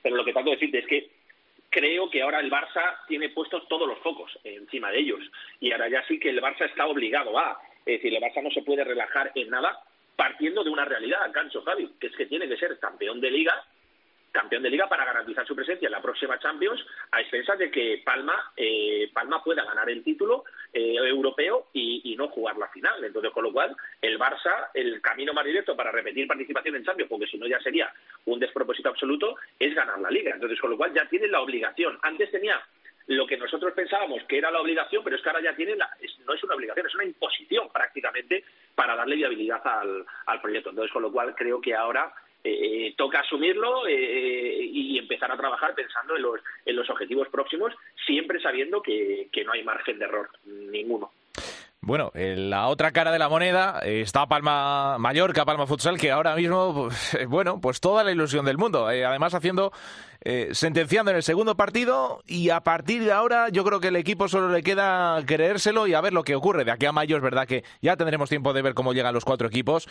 [0.00, 1.10] Pero, lo que trato de decirte es que
[1.68, 5.20] creo que ahora el Barça tiene puestos todos los focos encima de ellos,
[5.58, 8.50] y ahora ya sí que el Barça está obligado a, es decir, el Barça no
[8.52, 9.76] se puede relajar en nada,
[10.14, 13.64] partiendo de una realidad, Cancho Javi, que es que tiene que ser campeón de liga
[14.32, 18.02] campeón de liga para garantizar su presencia en la próxima Champions a expensas de que
[18.04, 23.02] Palma eh, Palma pueda ganar el título eh, europeo y, no jugar la final.
[23.02, 27.08] Entonces con lo cual el Barça el camino más directo para repetir participación en Champions
[27.08, 27.92] porque si no ya sería
[28.26, 30.32] un despropósito absoluto es ganar la liga.
[30.34, 31.98] Entonces con lo cual ya tiene la obligación.
[32.02, 32.62] Antes tenía
[33.08, 35.90] lo que nosotros pensábamos que era la obligación, pero es que ahora ya tiene, la,
[36.24, 40.70] no es una obligación, es una imposición prácticamente para darle viabilidad al, al proyecto.
[40.70, 42.12] Entonces, con lo cual creo que ahora
[42.44, 47.72] eh, toca asumirlo eh, y empezar a trabajar pensando en los, en los objetivos próximos,
[48.06, 51.12] siempre sabiendo que, no hay margen de error ninguno.
[51.84, 56.12] Bueno, en la otra cara de la moneda eh, está Palma Mallorca, Palma Futsal, que
[56.12, 58.88] ahora mismo, pues, eh, bueno, pues toda la ilusión del mundo.
[58.88, 59.72] Eh, además haciendo,
[60.52, 64.28] sentenciando en el segundo partido y a partir de ahora yo creo que el equipo
[64.28, 66.64] solo le queda creérselo y a ver lo que ocurre.
[66.64, 69.24] De aquí a mayo es verdad que ya tendremos tiempo de ver cómo llegan los
[69.24, 69.88] cuatro equipos,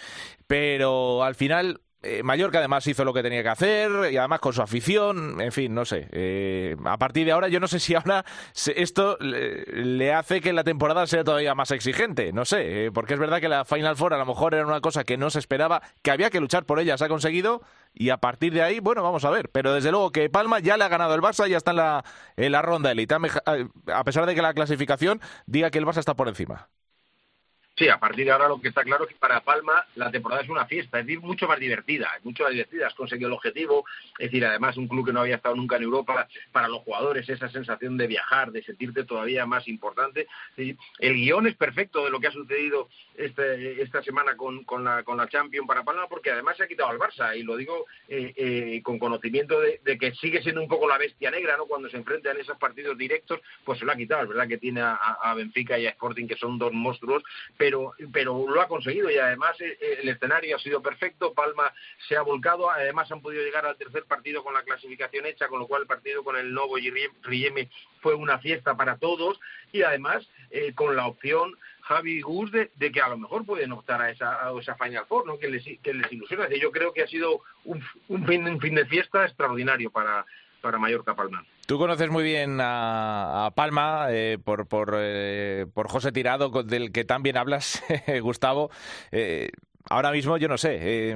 [0.47, 4.53] pero al final eh, Mallorca además hizo lo que tenía que hacer y además con
[4.53, 6.07] su afición, en fin, no sé.
[6.11, 8.25] Eh, a partir de ahora, yo no sé si ahora
[8.75, 13.19] esto le, hace que la temporada sea todavía más exigente, no sé, eh, porque es
[13.19, 15.81] verdad que la Final Four a lo mejor era una cosa que no se esperaba,
[16.01, 17.61] que había que luchar por ella, se ha conseguido
[17.93, 19.49] y a partir de ahí, bueno, vamos a ver.
[19.49, 22.03] Pero desde luego que Palma ya le ha ganado el Barça, ya está en la,
[22.35, 26.15] en la ronda élite, a pesar de que la clasificación diga que el Barça está
[26.15, 26.69] por encima.
[27.77, 30.41] Sí, a partir de ahora lo que está claro es que para Palma la temporada
[30.41, 33.85] es una fiesta, es decir, mucho más divertida, mucho más divertida, has conseguido el objetivo,
[34.19, 37.27] es decir, además un club que no había estado nunca en Europa, para los jugadores
[37.29, 40.27] esa sensación de viajar, de sentirte todavía más importante.
[40.57, 45.03] El guion es perfecto de lo que ha sucedido este, esta semana con, con, la,
[45.03, 47.85] con la Champions para Palma, porque además se ha quitado al Barça, y lo digo
[48.09, 51.65] eh, eh, con conocimiento de, que sigue siendo un poco la bestia negra, ¿no?
[51.65, 54.81] Cuando se enfrentan esos partidos directos, pues se lo ha quitado, es verdad que tiene
[54.81, 57.23] a Benfica y a Sporting, que son dos monstruos,
[57.61, 61.71] pero pero, lo ha conseguido y además eh, eh, el escenario ha sido perfecto, Palma
[62.07, 65.59] se ha volcado, además han podido llegar al tercer partido con la clasificación hecha, con
[65.59, 67.69] lo cual el partido con el Novo y Rieme
[68.01, 69.39] fue una fiesta para todos
[69.71, 74.01] y además eh, con la opción Javi Gus de, que a lo mejor pueden optar
[74.01, 75.37] a esa, a esa Final Four, ¿no?
[75.37, 76.49] que, les, que les ilusiona.
[76.49, 80.25] Yo creo que ha sido un, un, fin, un fin de fiesta extraordinario para,
[80.61, 81.45] para Mallorca Palma.
[81.71, 87.05] Tú conoces muy bien a, Palma eh, por, por, eh, por, José Tirado, del que
[87.05, 87.81] también hablas,
[88.21, 88.71] Gustavo.
[89.13, 89.51] Eh,
[89.89, 91.15] ahora mismo yo no sé,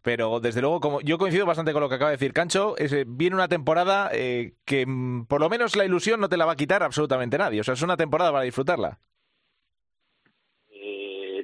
[0.00, 3.34] pero desde luego como yo coincido bastante con lo que acaba de decir Cancho, viene
[3.34, 6.84] una temporada que mm, por lo menos la ilusión no te la va a quitar
[6.84, 9.00] absolutamente nadie, o sea, es una temporada para disfrutarla.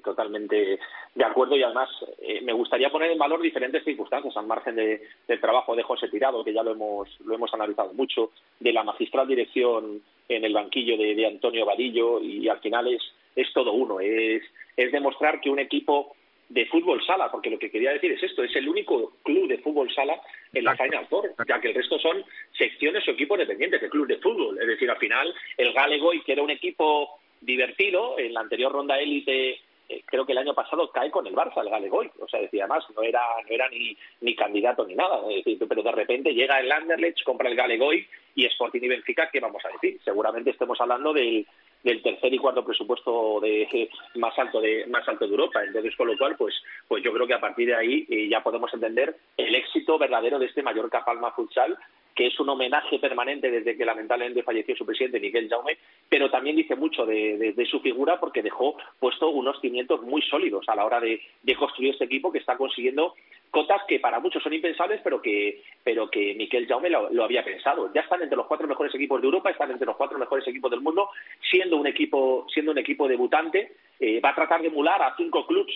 [0.05, 0.79] totalmente
[1.17, 1.89] de acuerdo y además
[2.21, 6.09] eh, me gustaría poner en valor diferentes circunstancias al margen de, del trabajo de José
[6.09, 10.53] Tirado, que ya lo hemos, lo hemos analizado mucho, de la magistral dirección en el
[10.53, 13.03] banquillo de, Antonio Vadillo y al final es,
[13.35, 14.43] es todo uno, es,
[14.77, 16.15] es demostrar que un equipo
[16.51, 19.59] de fútbol sala, porque lo que quería decir es esto, es el único club de
[19.59, 20.21] fútbol sala
[20.53, 22.23] en la Final Four, ya que el resto son
[22.57, 24.59] secciones o equipos dependientes de club de fútbol.
[24.61, 29.01] Es decir, al final el Galegoy, que era un equipo divertido, en la anterior ronda
[29.01, 32.11] élite eh, creo que el año pasado cae con el Barça, el Galegoy.
[32.21, 35.21] O sea, decía más, no era, no era ni, ni candidato ni nada.
[35.69, 39.65] pero de repente llega el Anderlecht, compra el Galegoy y Sporting y Benfica, ¿qué vamos
[39.65, 40.01] a decir?
[40.05, 41.47] Seguramente estemos hablando del,
[41.83, 46.09] del tercer y cuarto presupuesto de más alto de más alto de Europa entonces con
[46.09, 46.55] lo cual pues
[46.89, 50.39] pues yo creo que a partir de ahí eh, ya podemos entender el éxito verdadero
[50.39, 51.79] de este Mallorca Palma Futsal
[52.17, 55.77] que es un homenaje permanente desde que lamentablemente falleció su presidente Miguel Jaume,
[56.09, 60.75] pero también dice mucho de, su figura porque dejó puesto unos cimientos muy sólidos a
[60.75, 61.21] la hora de,
[61.59, 63.15] construir este equipo que está consiguiendo
[63.51, 67.93] cotas que para muchos son impensables, pero que, pero que Miquel Jaume lo, había pensado.
[67.95, 70.71] Ya están entre los cuatro mejores equipos de Europa, están entre los cuatro mejores equipos
[70.71, 71.11] del mundo,
[71.51, 75.47] siendo un equipo, siendo un equipo debutante, eh, va a tratar de emular a cinco
[75.47, 75.73] clubs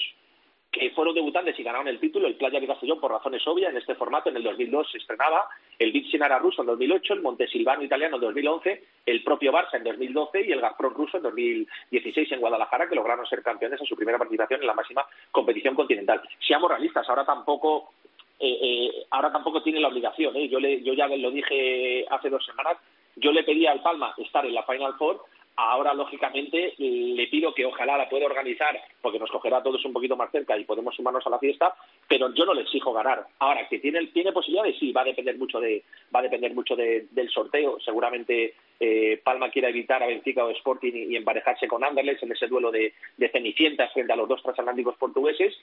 [0.70, 3.78] que fueron debutantes y ganaron el título, el Playa de Castellón por razones obvias, en
[3.78, 8.16] este formato en el 2002 se estrenaba, el Vitsinara ruso en 2008, el Montesilvano italiano
[8.16, 12.88] en 2011, el propio Barça en 2012 y el Gazprom ruso en 2016 en Guadalajara,
[12.88, 16.22] que lograron ser campeones en su primera participación en la máxima competición continental.
[16.46, 17.90] Seamos realistas, ahora tampoco
[18.38, 20.34] eh, eh, ahora tampoco tiene la obligación.
[20.36, 20.48] ¿eh?
[20.48, 22.78] Yo, le, yo ya lo dije hace dos semanas,
[23.16, 25.22] yo le pedí al Palma estar en la Final Four
[25.56, 29.92] Ahora, lógicamente, le pido que ojalá la pueda organizar, porque nos cogerá a todos un
[29.92, 31.74] poquito más cerca y podemos sumarnos a la fiesta,
[32.08, 33.26] pero yo no le exijo ganar.
[33.38, 35.82] Ahora, que tiene, tiene posibilidades, sí, va a depender mucho de,
[36.14, 37.78] va a depender mucho del sorteo.
[37.80, 42.46] Seguramente eh, Palma quiera evitar a Benfica o Sporting y, emparejarse con Anderlecht en ese
[42.46, 45.54] duelo de, de cenicientas frente a los dos transatlánticos portugueses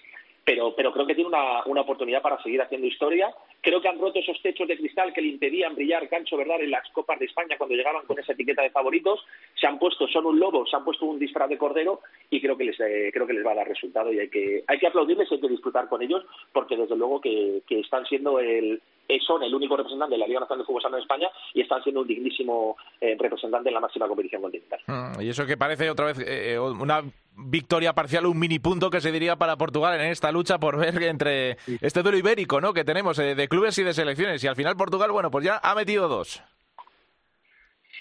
[0.48, 3.30] pero, pero creo que tiene una, una, oportunidad para seguir haciendo historia.
[3.60, 6.62] Creo que han roto esos techos de cristal que le impedían brillar Cancho ¿verdad?
[6.62, 9.26] en las Copas de España cuando llegaban con esa etiqueta de favoritos.
[9.60, 12.58] Se han puesto, son un lobo, se han puesto un disfraz de cordero y creo
[12.58, 14.88] que les, eh, creo que les va a dar resultado y hay que, hay que
[14.88, 18.82] aplaudirles y hay que disfrutar con ellos porque desde luego que, que están siendo el,
[19.08, 21.62] eh, son el único representante de la Liga Nacional de Fútbol Sala en España y
[21.62, 24.80] están siendo un dignísimo eh, representante en la máxima competición continental.
[24.88, 26.18] Mm, y eso que parece otra vez
[26.58, 27.04] una
[27.38, 31.02] victoria parcial, un mini punto que se diría para Portugal en esta lucha por ver
[31.04, 32.74] entre este duelo ibérico ¿no?
[32.74, 34.44] que tenemos eh, de clubes y de selecciones.
[34.44, 36.42] Y al final Portugal, bueno, pues ya ha metido dos.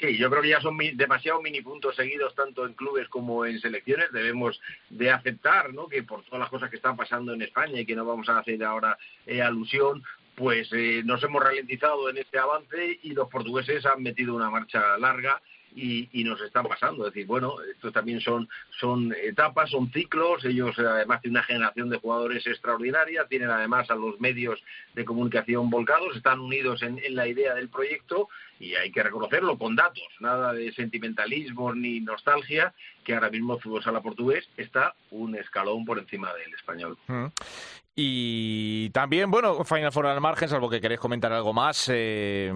[0.01, 3.59] Sí, yo creo que ya son demasiados mini puntos seguidos tanto en clubes como en
[3.61, 4.13] selecciones.
[4.13, 5.89] Debemos de aceptar ¿no?
[5.89, 8.39] que por todas las cosas que están pasando en España y que no vamos a
[8.39, 10.03] hacer ahora eh, alusión,
[10.35, 14.99] pues eh, nos hemos ralentizado en este avance y los portugueses han metido una marcha
[14.99, 15.41] larga
[15.75, 17.07] y, nos están pasando.
[17.07, 21.91] Es decir, bueno, esto también son, son etapas, son ciclos, ellos además tienen una generación
[21.91, 24.59] de jugadores extraordinaria, tienen además a los medios
[24.94, 28.29] de comunicación volcados, están unidos en la idea del proyecto
[28.59, 32.73] y hay que reconocerlo con datos, nada de sentimentalismo ni nostalgia,
[33.04, 36.98] que ahora mismo el fútbol sala portugués está un escalón por encima del español.
[37.07, 37.27] Mm.
[37.98, 41.90] Y también, bueno, Final Four al margen, salvo que queréis comentar algo más.
[41.90, 42.52] Eh,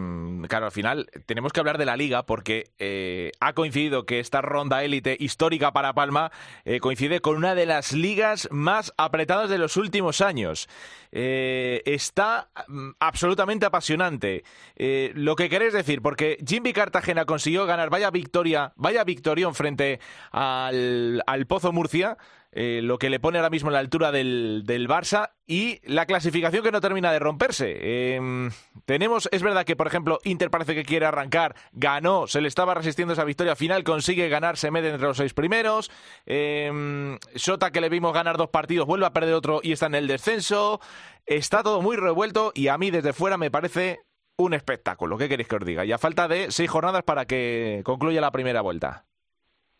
[0.46, 4.42] claro, al final tenemos que hablar de la liga porque eh, ha coincidido que esta
[4.42, 6.30] ronda élite histórica para Palma
[6.66, 10.68] eh, coincide con una de las ligas más apretadas de los últimos años.
[11.11, 14.44] está mm, absolutamente apasionante.
[14.76, 21.22] lo que queréis decir, porque Jimmy Cartagena consiguió ganar, vaya victoria, vaya victorión frente al,
[21.26, 22.16] al Pozo Murcia.
[22.53, 26.05] Eh, lo que le pone ahora mismo en la altura del, del, Barça y la
[26.05, 28.16] clasificación que no termina de romperse.
[28.16, 28.51] Em,
[28.86, 32.74] tenemos, es verdad que, por ejemplo, Inter parece que quiere arrancar, ganó, se le estaba
[32.74, 35.93] resistiendo esa victoria, final consigue ganar, se mete entre los seis primeros.
[36.26, 39.95] Eh, Sota, que le vimos ganar dos partidos, vuelve a perder otro y está en
[39.95, 40.80] el descenso.
[41.26, 44.01] Está todo muy revuelto y a mí desde fuera me parece
[44.41, 45.18] un espectáculo.
[45.18, 45.84] ¿Qué queréis que os diga?
[45.84, 49.05] Y a falta de seis jornadas para que concluya la primera vuelta.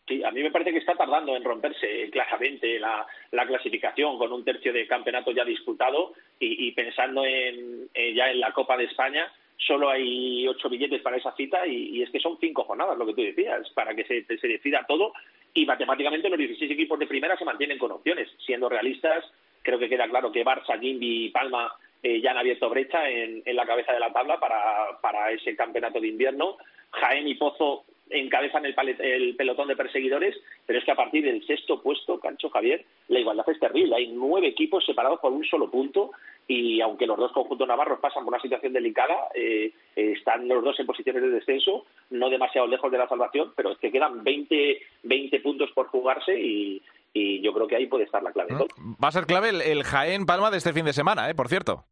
[0.07, 3.05] Sí, a mí me parece que está tardando en romperse claramente la,
[3.47, 8.77] clasificación con un tercio de campeonato ya disputado y, pensando en, ya en la Copa
[8.77, 12.97] de España, solo hay ocho billetes para esa cita y, es que son cinco jornadas,
[12.97, 15.13] lo que tú decías, para que se, se decida todo
[15.53, 18.29] y matemáticamente los 16 equipos de primera se mantienen con opciones.
[18.45, 19.23] Siendo realistas,
[19.61, 21.71] creo que queda claro que Barça, Gimbi y Palma
[22.03, 25.55] eh, ya han abierto brecha en, en, la cabeza de la tabla para, para ese
[25.55, 26.57] campeonato de invierno.
[26.91, 30.35] Jaén y Pozo encabezan el, el, pelotón de perseguidores,
[30.65, 33.95] pero es que a partir del sexto puesto, Cancho Javier, la igualdad es terrible.
[33.95, 36.11] Hay nueve equipos separados por un solo punto
[36.47, 40.79] y aunque los dos conjuntos navarros pasan por una situación delicada, eh, están los dos
[40.79, 44.81] en posiciones de descenso, no demasiado lejos de la salvación, pero es que quedan 20,
[45.03, 46.81] 20 puntos por jugarse y,
[47.13, 48.53] yo creo que ahí puede estar la clave.
[49.03, 51.35] Va a ser clave el, el Jaén Palma de este fin de semana, ¿eh?
[51.35, 51.85] por cierto.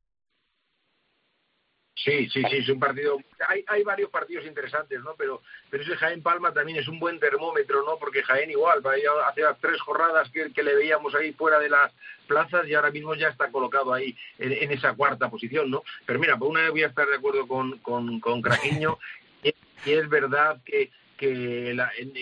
[2.04, 3.18] Sí, sí, sí, es un partido.
[3.48, 5.16] Hay, hay varios partidos interesantes, ¿no?
[5.18, 7.98] Pero, pero ese Jaén Palma también es un buen termómetro, ¿no?
[7.98, 8.82] Porque Jaén igual,
[9.28, 11.92] hace tres jornadas que, que, le veíamos ahí fuera de las
[12.26, 15.84] plazas y ahora mismo ya está colocado ahí en, esa cuarta posición, ¿no?
[16.06, 18.98] Pero mira, por una vez voy a estar de acuerdo con, con, con Craquiño,
[19.44, 19.54] y,
[19.86, 21.76] es verdad que, que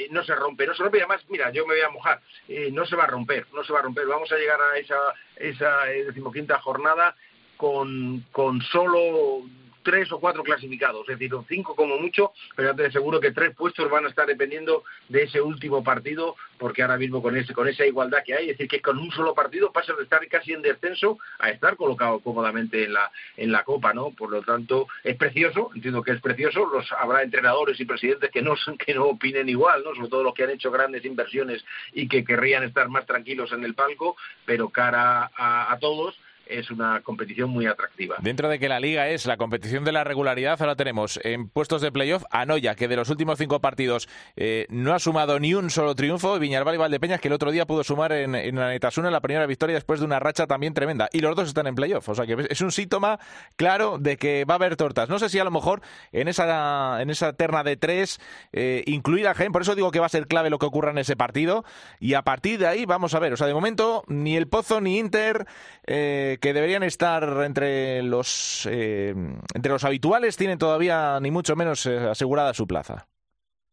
[0.09, 2.69] no se rompe, no se rompe y además, mira, yo me voy a mojar, eh,
[2.71, 4.97] no se va a romper, no se va a romper, vamos a llegar a esa,
[5.35, 7.15] esa eh, decimoquinta jornada
[7.57, 9.43] con, con solo
[9.87, 13.89] tres o cuatro clasificados, es decir, cinco como mucho, pero te aseguro que tres puestos
[13.89, 17.85] van a estar dependiendo de ese último partido, porque ahora mismo con ese con esa
[17.85, 20.61] igualdad que hay, es decir, que con un solo partido pasa de estar casi en
[20.61, 24.11] descenso a estar colocado cómodamente en la en la Copa, ¿no?
[24.11, 28.41] Por lo tanto, es precioso, entiendo que es precioso, los habrá entrenadores y presidentes que
[28.41, 29.95] no que no opinen igual, ¿no?
[29.95, 31.63] Sobre todo los que han hecho grandes inversiones
[31.93, 36.19] y que querrían estar más tranquilos en el palco, pero cara a todos
[36.49, 38.17] es una competición muy atractiva.
[38.19, 41.81] Dentro de que la liga es la competición de la regularidad, ahora tenemos en puestos
[41.81, 45.53] de playoff a Noya, que de los últimos cinco partidos eh, no ha sumado ni
[45.53, 48.69] un solo triunfo, y y Valdepeñas, que el otro día pudo sumar en, en la
[48.69, 51.09] Netasuna la primera victoria después de una racha también tremenda.
[51.11, 53.19] Y los dos están en playoff, o sea que es un síntoma
[53.55, 55.09] claro de que va a haber tortas.
[55.09, 55.81] No sé si a lo mejor
[56.11, 58.19] en esa, en esa terna de tres,
[58.53, 60.97] eh, incluida Gen, por eso digo que va a ser clave lo que ocurra en
[60.97, 61.65] ese partido,
[61.99, 64.81] y a partir de ahí vamos a ver, o sea, de momento ni el Pozo
[64.81, 65.45] ni Inter...
[65.89, 69.13] Eh, que deberían estar entre los, eh,
[69.53, 73.07] entre los habituales tienen todavía ni mucho menos eh, asegurada su plaza.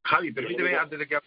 [0.04, 1.18] Javi, permíteme antes de que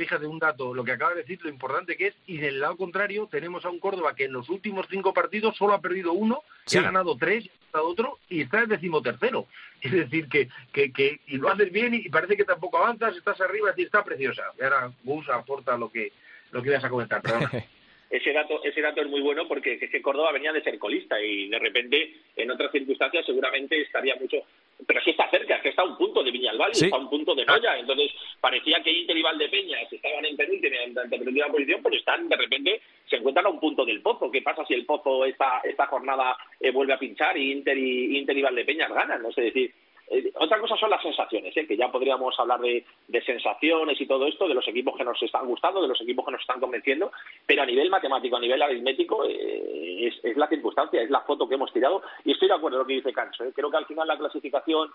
[0.00, 2.78] fíjate un dato, lo que acaba de decir, lo importante que es, y del lado
[2.78, 6.42] contrario tenemos a un Córdoba que en los últimos cinco partidos solo ha perdido uno,
[6.70, 9.46] y ha ganado tres, ha ganado otro, y está en decimotercero.
[9.82, 13.40] Es decir, que, que, que y lo haces bien y parece que tampoco avanzas, estás
[13.40, 14.42] arriba, y está preciosa.
[14.58, 16.12] Y ahora Gus aporta lo que,
[16.52, 17.50] lo que ibas a comentar, perdona.
[18.10, 21.20] ese dato, ese dato es muy bueno porque es que Córdoba venía de ser colista
[21.22, 24.44] y de repente en otras circunstancias seguramente estaría mucho
[24.86, 26.96] pero es que está cerca, es que está a un punto de Viñalbal y está
[26.96, 31.10] a un punto de Noya, entonces parecía que Inter y Valdepeñas estaban en penúltima, en
[31.10, 34.30] penúltima posición, pero están de repente se encuentran a un punto del Pozo.
[34.30, 38.18] ¿Qué pasa si el Pozo esta, esta jornada eh, vuelve a pinchar y Inter y
[38.18, 39.22] Inter y Valdepeñas ganan?
[39.22, 39.72] No sé decir,
[40.10, 41.66] eh, otra cosa son las sensaciones, ¿eh?
[41.68, 42.84] que ya podríamos hablar de,
[43.24, 46.32] sensaciones y todo esto, de los equipos que nos están gustando, de los equipos que
[46.32, 47.12] nos están convenciendo,
[47.46, 51.54] pero a nivel matemático, a nivel aritmético, eh, es, la circunstancia, es la foto que
[51.54, 52.02] hemos tirado.
[52.24, 53.44] Y estoy de acuerdo con lo que dice Cancho.
[53.54, 54.90] Creo que al final la clasificación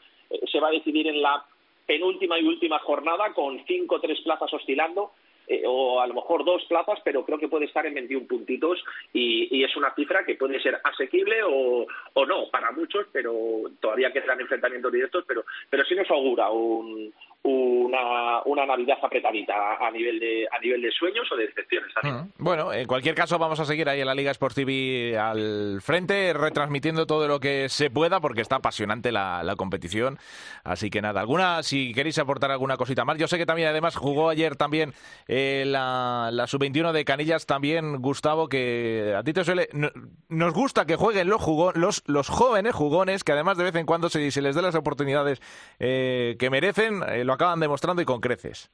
[0.51, 1.45] se va a decidir en la
[1.85, 5.11] penúltima y última jornada, con cinco o tres plazas oscilando
[5.47, 8.83] eh, o a lo mejor dos plazas, pero creo que puede estar en 21 puntitos
[9.13, 11.87] y, es una cifra que puede ser asequible o,
[12.27, 13.33] no para muchos, pero
[13.79, 17.11] todavía quedan enfrentamientos directos, pero, pero sí nos augura un,
[17.45, 21.91] una, una Navidad apretadita a nivel de a nivel de sueños o de excepciones.
[22.01, 22.43] Mm.
[22.43, 26.33] Bueno, en cualquier caso vamos a seguir ahí en la Liga Sports TV al frente,
[26.33, 30.17] retransmitiendo todo lo que se pueda, porque está apasionante la, la competición.
[30.63, 33.17] Así que nada, alguna, si queréis aportar alguna cosita más.
[33.17, 34.93] Yo sé que también además jugó ayer también
[35.27, 39.69] eh, la, la sub-21 de Canillas, también Gustavo, que a ti te suele...
[40.29, 44.09] nos gusta que jueguen los, los, los jóvenes jugones, que además de vez en cuando
[44.09, 45.41] se, se les dé las oportunidades
[45.79, 48.71] eh, que merecen, eh, lo acaban demostrando y con creces.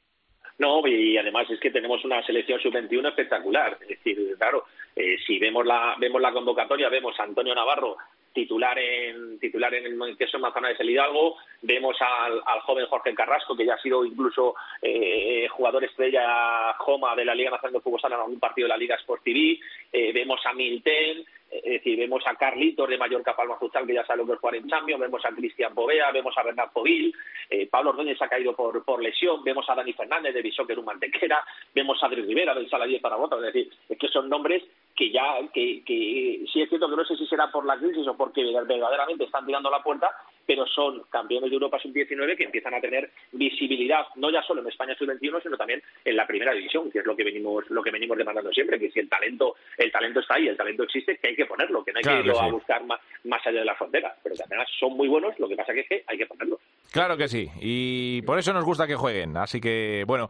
[0.58, 3.78] No, y además es que tenemos una selección sub-21 espectacular.
[3.82, 7.98] Es decir, claro, eh, si vemos la, vemos la convocatoria, vemos a Antonio Navarro
[8.34, 13.56] titular en titular en el queso Manzanares el Hidalgo, vemos al, al, joven Jorge Carrasco,
[13.56, 18.02] que ya ha sido incluso eh, jugador estrella Joma de la Liga Nacional de Fútbol
[18.02, 19.60] Sala en algún partido de la Liga Sport TV,
[19.92, 24.06] eh, vemos a Milten, es decir, vemos a Carlitos de Mallorca Palma Futsal, que ya
[24.06, 27.14] sabe lo que es en Champions, vemos a Cristian Povea, vemos a Bernard Povil,
[27.50, 30.86] eh, Pablo Ordóñez ha caído por, por lesión, vemos a Dani Fernández de Bisóquer un
[30.86, 31.44] Mantequera,
[31.76, 34.64] vemos a Adri Rivera del Sala 10 para votar, es decir, es que son nombres
[35.02, 38.08] que ya, que, que sí es cierto que no sé si será por la crisis
[38.08, 40.12] o porque verdaderamente están tirando la puerta,
[40.46, 44.68] pero son campeones de Europa sub-19 que empiezan a tener visibilidad, no ya solo en
[44.68, 47.90] España sub-21, sino también en la primera división, que es lo que venimos, lo que
[47.90, 51.30] venimos demandando siempre, que si el talento, el talento está ahí, el talento existe, que
[51.30, 52.46] hay que ponerlo, que no hay Claro que irlo sí.
[52.46, 55.50] a buscar más, más allá de la frontera, pero que además son muy buenos, lo
[55.50, 56.60] que pasa que es que hay que ponerlo.
[56.92, 59.36] Claro que sí, y por eso nos gusta que jueguen.
[59.38, 60.30] Así que, bueno,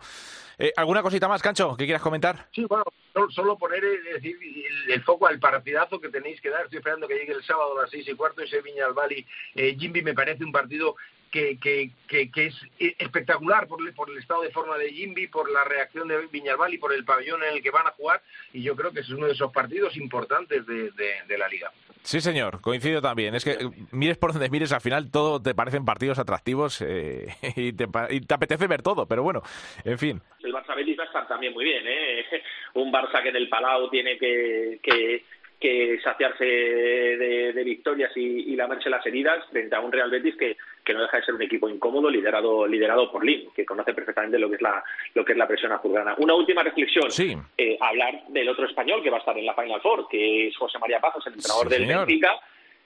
[0.62, 2.48] eh, ¿alguna cosita más, Cancho, que quieras comentar?
[2.52, 2.84] Sí, bueno,
[3.32, 4.38] solo, poner eh, decir,
[4.90, 6.66] el, foco al partidazo que tenéis que dar.
[6.66, 9.26] Estoy esperando que llegue el sábado a las seis y cuarto ese Viña al Bali.
[9.56, 10.96] Eh, Jimby me parece un partido
[11.32, 12.56] que, que, que, que es
[13.00, 16.74] espectacular por el, por el estado de forma de Jimby, por la reacción de Viñalbal
[16.74, 18.22] y por el pabellón en el que van a jugar.
[18.54, 21.72] Y yo creo que es uno de esos partidos importantes de, de, de la liga.
[22.04, 23.36] Sí, señor, coincido también.
[23.36, 27.28] Es que eh, mires por donde mires, al final todo te parecen partidos atractivos eh,
[27.56, 29.42] y, te, y, te, apetece ver todo, pero bueno,
[29.86, 30.22] en fin.
[30.44, 32.26] El Barça Betis va a estar también muy bien, ¿eh?
[32.74, 35.24] Un Barça que en el Palau tiene que, que,
[35.60, 40.36] que saciarse de, de victorias y, y lamerse las heridas frente a un Real Betis
[40.36, 43.94] que, que no deja de ser un equipo incómodo liderado liderado por Lim, que conoce
[43.94, 46.16] perfectamente lo que es la lo que es la presión azulgrana.
[46.18, 47.36] Una última reflexión, sí.
[47.58, 50.58] eh, hablar del otro español que va a estar en la Final Four, que es
[50.58, 51.88] José María Pazos, el entrenador sí, del.
[51.88, 52.40] Benfica,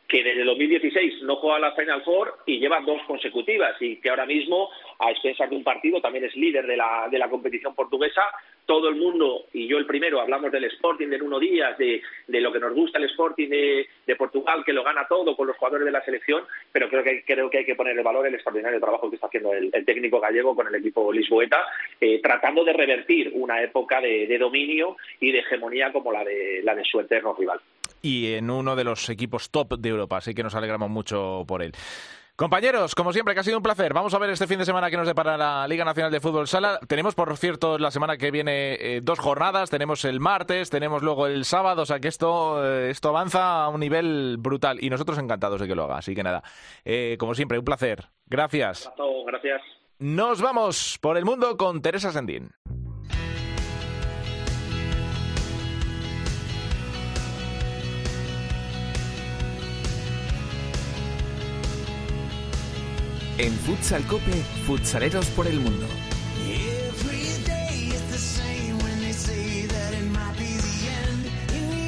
[0.08, 4.26] que desde 2016 no juega la Final Four y lleva dos consecutivas y que ahora
[4.26, 8.22] mismo, a expensas de un partido, también es líder de la, de la competición portuguesa.
[8.66, 12.41] Todo el mundo, y yo el primero, hablamos del Sporting del uno días, de, de
[12.41, 15.58] lo que nos gusta el Sporting de, de, Portugal, que lo gana todo con los
[15.58, 18.34] jugadores de la selección, pero creo que, creo que hay que poner el valor el
[18.34, 21.64] extraordinario trabajo que está haciendo el, el técnico gallego con el equipo lisboeta,
[21.99, 26.62] eh, tratando de revertir una época de, de dominio y de hegemonía como la de,
[26.64, 27.60] la de su eterno rival
[28.06, 31.64] y en uno de los equipos top de Europa, así que nos alegramos mucho por
[31.64, 31.74] él.
[32.36, 33.93] Compañeros, como siempre, que ha sido un placer.
[33.93, 36.49] Vamos a ver este fin de semana que nos depara la Liga Nacional de Fútbol
[36.49, 36.80] Sala.
[36.86, 39.70] Tenemos, por cierto, la semana que viene eh, dos jornadas.
[39.70, 41.84] Tenemos el martes, tenemos luego el sábado.
[41.84, 45.68] O sea que esto, eh, esto avanza a un nivel brutal y nosotros encantados de
[45.68, 45.97] que lo haga.
[45.97, 46.43] Así que nada,
[46.84, 48.10] eh, como siempre, un placer.
[48.26, 48.91] Gracias.
[49.26, 49.62] Gracias.
[49.99, 52.51] Nos vamos por el mundo con Teresa Sendín.
[63.38, 64.31] En Futsal Cope,
[64.65, 65.86] futsaleros por el mundo.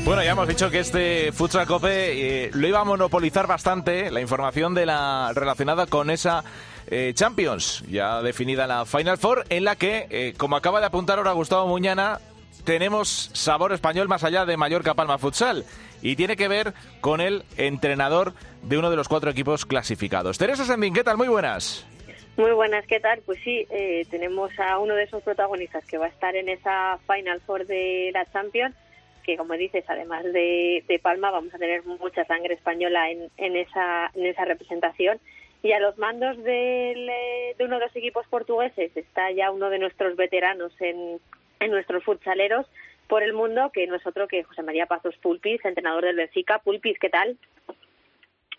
[0.04, 4.22] Bueno, ya hemos dicho que este Futsal Cope eh, lo iba a monopolizar bastante la
[4.22, 6.44] información de la relacionada con esa
[6.88, 11.18] eh, Champions, ya definida la Final Four, en la que, eh, como acaba de apuntar
[11.18, 12.20] ahora Gustavo Muñana,
[12.68, 15.64] tenemos sabor español más allá de Mallorca Palma Futsal
[16.02, 20.38] y tiene que ver con el entrenador de uno de los cuatro equipos clasificados.
[20.38, 21.16] Teresa Sendín, ¿qué tal?
[21.16, 21.88] Muy buenas.
[22.36, 23.22] Muy buenas, ¿qué tal?
[23.26, 27.00] Pues sí, eh, tenemos a uno de esos protagonistas que va a estar en esa
[27.08, 28.76] Final Four de la Champions,
[29.24, 34.26] que como dices, además de, Palma, vamos a tener mucha sangre española en, esa, en
[34.26, 35.22] esa representación.
[35.64, 37.10] Y a los mandos del,
[37.58, 41.20] de uno de los equipos portugueses está ya uno de nuestros veteranos en,
[41.60, 42.66] en nuestros futsaleros
[43.08, 46.60] por el mundo, que no es otro que José María Pazos Pulpis, entrenador del Benfica.
[46.60, 47.38] Pulpis, ¿qué tal?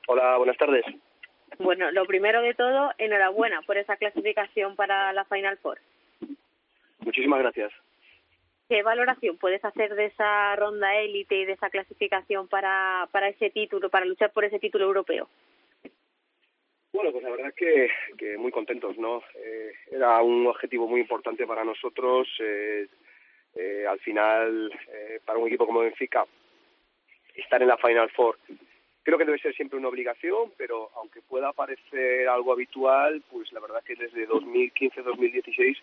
[0.07, 0.85] Hola, buenas tardes.
[1.59, 5.79] Bueno, lo primero de todo, enhorabuena por esa clasificación para la Final Four.
[7.01, 7.73] Muchísimas gracias.
[8.69, 13.51] ¿Qué valoración puedes hacer de esa ronda élite y de esa clasificación para, para ese
[13.51, 15.29] título, para luchar por ese título europeo?
[16.93, 17.91] Bueno, pues la verdad que,
[18.39, 19.23] muy contentos, ¿no?
[19.35, 22.29] Eh, era un objetivo muy importante para nosotros.
[22.41, 22.87] Eh,
[23.55, 24.73] eh, al final,
[25.25, 26.25] para un equipo como Benfica,
[27.35, 28.39] estar en la Final Four
[29.09, 33.61] creo que debe ser siempre una obligación, pero aunque pueda parecer algo habitual, pues la
[33.61, 35.79] verdad que desde 2015-2016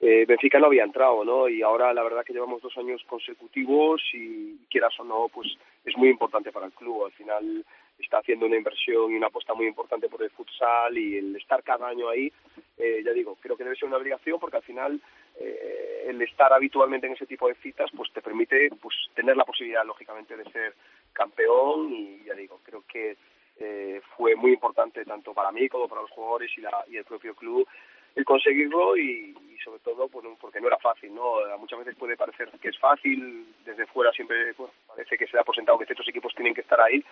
[0.00, 1.48] eh, Benfica no había entrado, ¿no?
[1.48, 5.96] Y ahora la verdad que llevamos dos años consecutivos y quieras o no, pues es
[5.96, 7.04] muy importante para el club.
[7.04, 7.64] Al final
[7.98, 11.62] está haciendo una inversión y una apuesta muy importante por el futsal y el estar
[11.62, 12.32] cada año ahí,
[12.76, 15.00] eh, ya digo, creo que debe ser una obligación porque al final
[15.38, 19.44] eh, el estar habitualmente en ese tipo de citas pues te permite pues tener la
[19.44, 20.74] posibilidad lógicamente de ser
[21.12, 23.16] campeón y ya digo, creo que
[23.60, 27.04] eh, fue muy importante tanto para mí como para los jugadores y, la, y el
[27.04, 27.66] propio club
[28.14, 31.36] el conseguirlo y, sobre todo pues, porque no era fácil, ¿no?
[31.58, 34.54] Muchas veces puede parecer que es fácil, desde fuera siempre
[34.86, 37.04] parece que se da por sentado que ciertos equipos tienen que estar ahí,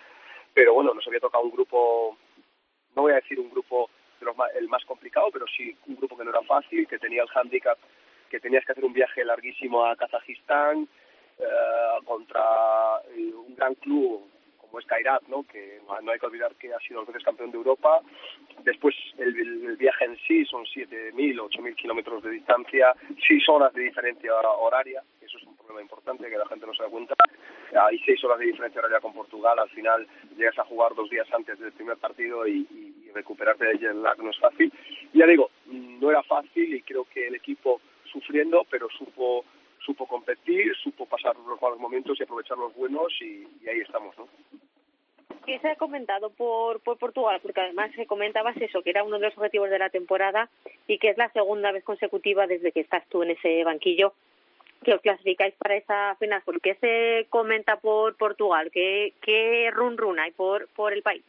[0.57, 2.17] pero bueno, nos había tocado un grupo,
[2.95, 6.17] no voy a decir un grupo de los el más complicado, pero sí un grupo
[6.17, 7.77] que no era fácil, que tenía el hándicap
[8.27, 10.89] que tenías que hacer un viaje larguísimo a Kazajistán
[11.37, 11.45] eh,
[12.05, 12.41] contra
[13.15, 14.27] eh, un gran club
[14.67, 15.43] como es Kairat, ¿no?
[15.43, 18.01] que no hay que olvidar que ha sido dos veces campeón de Europa.
[18.63, 22.93] Después el, viaje en sí son 7.000, 8.000 kilómetros de distancia,
[23.27, 26.83] 6 horas de diferencia horaria, eso es un problema importante que la gente no se
[26.83, 27.15] da cuenta.
[27.79, 31.27] Hay 6 horas de diferencia horaria con Portugal, al final llegas a jugar dos días
[31.33, 34.71] antes del primer partido y, y recuperarte de jet lag no es fácil.
[35.13, 39.45] Ya digo, no era fácil y creo que el equipo sufriendo, pero supo
[39.87, 44.27] supo competir, supo pasar los malos momentos y aprovechar los buenos y, ahí estamos, ¿no?
[45.45, 47.39] ¿Qué se ha comentado por, por Portugal?
[47.41, 50.49] Porque además se comentabas eso, que era uno de los objetivos de la temporada
[50.87, 54.13] y que es la segunda vez consecutiva desde que estás tú en ese banquillo
[54.83, 56.41] que os clasificáis para esa final.
[56.43, 58.69] ¿Por qué se comenta por Portugal?
[58.73, 61.23] ¿Qué, qué run run hay por, por el país?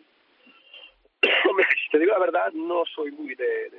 [1.22, 3.70] si te digo la verdad, no soy muy de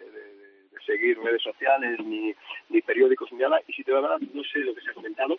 [0.89, 2.33] seguir redes sociales, ni,
[2.69, 5.35] ni periódicos, ni nada, y si te verdad no sé lo que se ha comentado.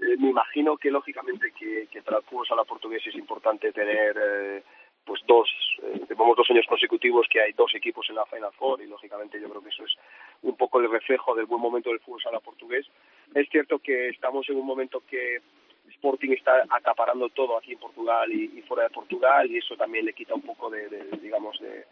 [0.00, 4.16] Eh, me imagino que lógicamente que, que para el fútbol sala portugués es importante tener
[4.16, 4.62] eh,
[5.04, 5.48] pues dos,
[5.82, 9.48] eh, dos años consecutivos que hay dos equipos en la Final Four y lógicamente yo
[9.48, 9.94] creo que eso es
[10.42, 12.86] un poco el reflejo del buen momento del fútbol sala portugués.
[13.34, 15.40] Es cierto que estamos en un momento que
[15.90, 20.14] Sporting está acaparando todo aquí en Portugal y, fuera de Portugal y eso también le
[20.14, 20.88] quita un poco de
[21.20, 21.84] digamos, de,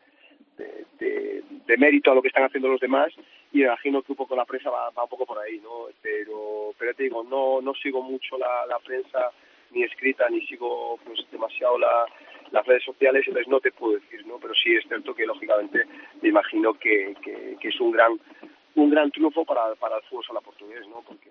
[0.99, 3.13] de, mérito a lo que están haciendo los demás
[3.53, 5.87] y imagino que un poco la prensa va, un poco por ahí, ¿no?
[6.03, 9.31] Pero, pero te digo, no, no sigo mucho la, la prensa
[9.71, 12.07] ni escrita ni sigo pues demasiado la,
[12.51, 14.39] las redes sociales, entonces no te puedo decir, ¿no?
[14.39, 15.87] Pero sí es cierto que lógicamente
[16.21, 18.19] me imagino que, que, es un gran
[18.75, 21.03] un gran triunfo para, para el fútbol sala portugués, ¿no?
[21.03, 21.31] Porque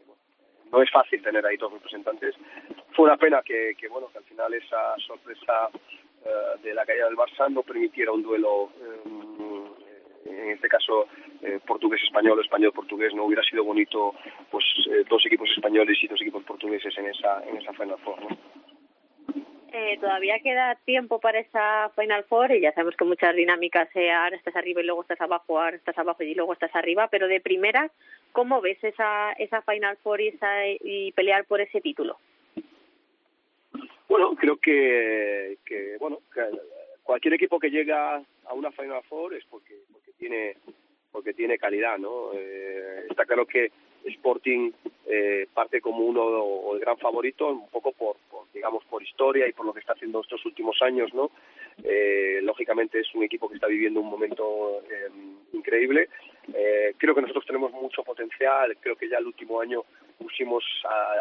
[0.71, 2.35] no es fácil tener ahí dos representantes.
[2.91, 5.69] Fue una pena que, que bueno, que al final esa sorpresa
[6.25, 11.07] eh, de la caída del Barça no permitiera un duelo, eh, en este caso
[11.41, 14.13] eh, portugués-español, español-portugués, no hubiera sido bonito
[14.51, 14.65] pues
[15.09, 18.19] dos equipos españoles y dos equipos portugueses en esa, en esa Final Four.
[20.01, 24.55] todavía queda tiempo para esa Final Four y ya sabemos que muchas dinámicas, ahora estás
[24.57, 27.89] arriba y luego estás abajo, ahora estás abajo y luego estás arriba, pero de primera,
[28.33, 32.17] ¿cómo ves esa, esa Final Four y, esa, y pelear por ese título?
[34.09, 36.19] Bueno, creo que, que bueno,
[37.03, 40.57] cualquier equipo que llega a una Final Four es porque, porque tiene
[41.11, 42.31] porque tiene calidad, ¿no?
[42.33, 43.71] Eh, está claro que
[44.05, 44.71] Sporting
[45.07, 48.15] eh, parte como uno o el gran favorito, un poco por,
[48.53, 51.31] digamos por historia y por lo que está haciendo estos últimos años, ¿no?
[51.83, 55.09] Eh, lógicamente es un equipo que está viviendo un momento eh,
[55.53, 56.09] increíble.
[56.55, 58.77] Eh, creo que nosotros tenemos mucho potencial.
[58.79, 59.83] Creo que ya el último año
[60.17, 60.63] pusimos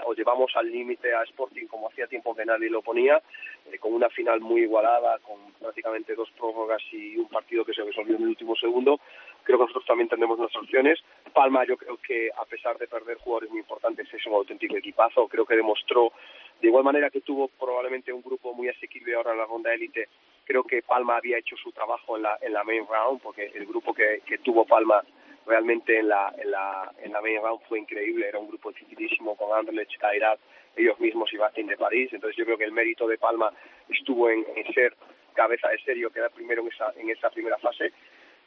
[0.07, 3.22] o llevamos al límite a Sporting como hacía tiempo que nadie lo ponía,
[3.70, 7.85] eh, con una final muy igualada, con prácticamente dos prórrogas y un partido que se
[7.85, 9.01] resolvió en el último segundo.
[9.45, 10.99] Creo que nosotros también tenemos nuestras opciones.
[11.33, 15.29] Palma yo creo que a pesar de perder jugadores muy importantes es un auténtico equipazo.
[15.29, 16.12] Creo que demostró
[16.61, 20.09] de igual manera que tuvo probablemente un grupo muy asequible ahora en la ronda élite,
[20.49, 23.67] creo que Palma había hecho su trabajo en la, en la main round, porque el
[23.67, 25.05] grupo que, que tuvo Palma
[25.47, 29.37] realmente en la, en la, en la main round fue increíble, era un grupo dificilísimo
[29.37, 30.41] con Anderlecht, Kairat,
[30.75, 33.53] ellos mismos y Bastin de París, entonces yo creo que el mérito de Palma
[33.91, 34.95] estuvo en, en ser
[35.35, 37.93] cabeza de serio, quedar primero en esa, en esa primera fase,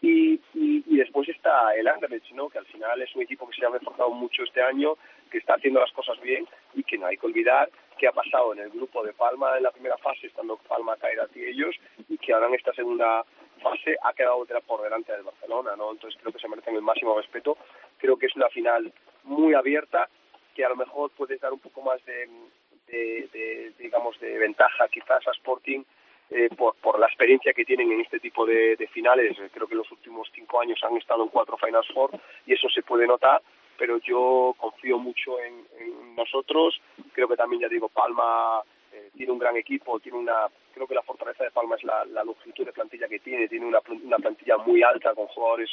[0.01, 2.49] y, y, y, después está el Anderlecht, ¿no?
[2.49, 4.97] que al final es un equipo que se ha reforzado mucho este año,
[5.29, 7.69] que está haciendo las cosas bien y que no hay que olvidar
[8.01, 11.27] que ha pasado en el grupo de Palma en la primera fase, estando Palma, Caira
[11.35, 11.75] y ellos,
[12.09, 13.23] y que ahora en esta segunda
[13.61, 15.91] fase ha quedado por delante del Barcelona, ¿no?
[15.91, 17.59] Entonces creo que se merecen el máximo respeto.
[17.99, 18.91] Creo que es una final
[19.23, 20.09] muy abierta,
[20.55, 22.27] que a lo mejor puede dar un poco más de,
[22.87, 25.83] de digamos, de ventaja quizás a Sporting
[26.33, 29.37] eh, por, la experiencia que tienen en este tipo de, finales.
[29.37, 32.11] Eh, creo que los últimos cinco años han estado en cuatro Finals Four
[32.45, 33.41] y eso se puede notar,
[33.77, 36.79] pero yo confío mucho en, nosotros.
[37.13, 38.61] Creo que también, ya digo, Palma
[38.93, 42.23] eh, tiene un gran equipo, tiene una creo que la fortaleza de Palma es la,
[42.23, 45.69] longitud de plantilla que tiene, tiene una, una plantilla muy alta con jugadores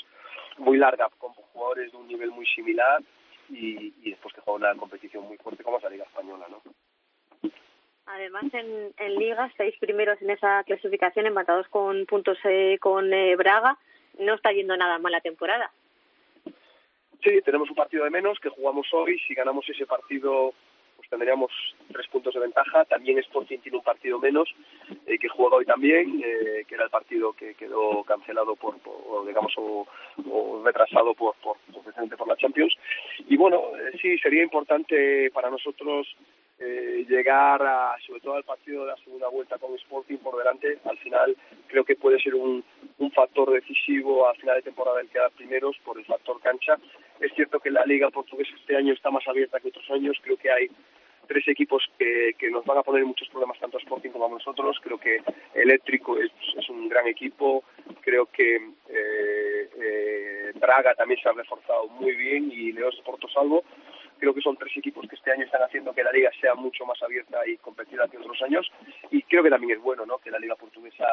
[0.57, 3.01] muy larga, con jugadores de un nivel muy similar
[3.49, 6.61] y, y después que juega una competición muy fuerte como es la Liga Española, ¿no?
[8.09, 13.37] Además, en, en Liga, seis primeros en esa clasificación, empatados con puntos eh, con eh,
[13.37, 13.77] Braga.
[14.19, 15.71] No está yendo nada mal la temporada.
[17.23, 19.19] Sí, tenemos un partido de menos que jugamos hoy.
[19.27, 20.55] Si ganamos ese partido,
[20.97, 21.51] pues tendríamos
[21.93, 22.85] tres puntos de ventaja.
[22.87, 24.49] También Sporting tiene un partido menos
[25.07, 29.25] eh, que juega hoy también, eh, que era el partido que quedó cancelado por, o
[29.27, 29.87] digamos, o,
[30.65, 32.75] retrasado por, por, por, la Champions.
[33.29, 36.09] Y bueno, eh, sí, sería importante para nosotros
[36.61, 40.79] eh, llegar a, sobre todo al partido de la segunda vuelta con Sporting por delante,
[40.85, 41.37] al final
[41.69, 42.65] creo que puede ser un,
[43.15, 46.77] factor decisivo al final de temporada el quedar primeros por el factor cancha.
[47.21, 50.37] Es cierto que la liga portuguesa este año está más abierta que otros años, creo
[50.37, 50.69] que hay
[51.27, 54.79] tres equipos que, nos van a poner muchos problemas tanto a Sporting como a nosotros.
[54.83, 55.21] Creo que
[55.55, 57.65] Eléctrico es, es un gran equipo,
[58.01, 63.65] creo que eh, eh, Braga también se ha reforzado muy bien y Leos Porto Salvo
[64.19, 66.85] Creo que son tres equipos que este año están haciendo que la liga sea mucho
[66.85, 68.71] más abierta y competida que otros años
[69.11, 70.19] y creo que también es bueno ¿no?
[70.19, 71.07] que la liga portuguesa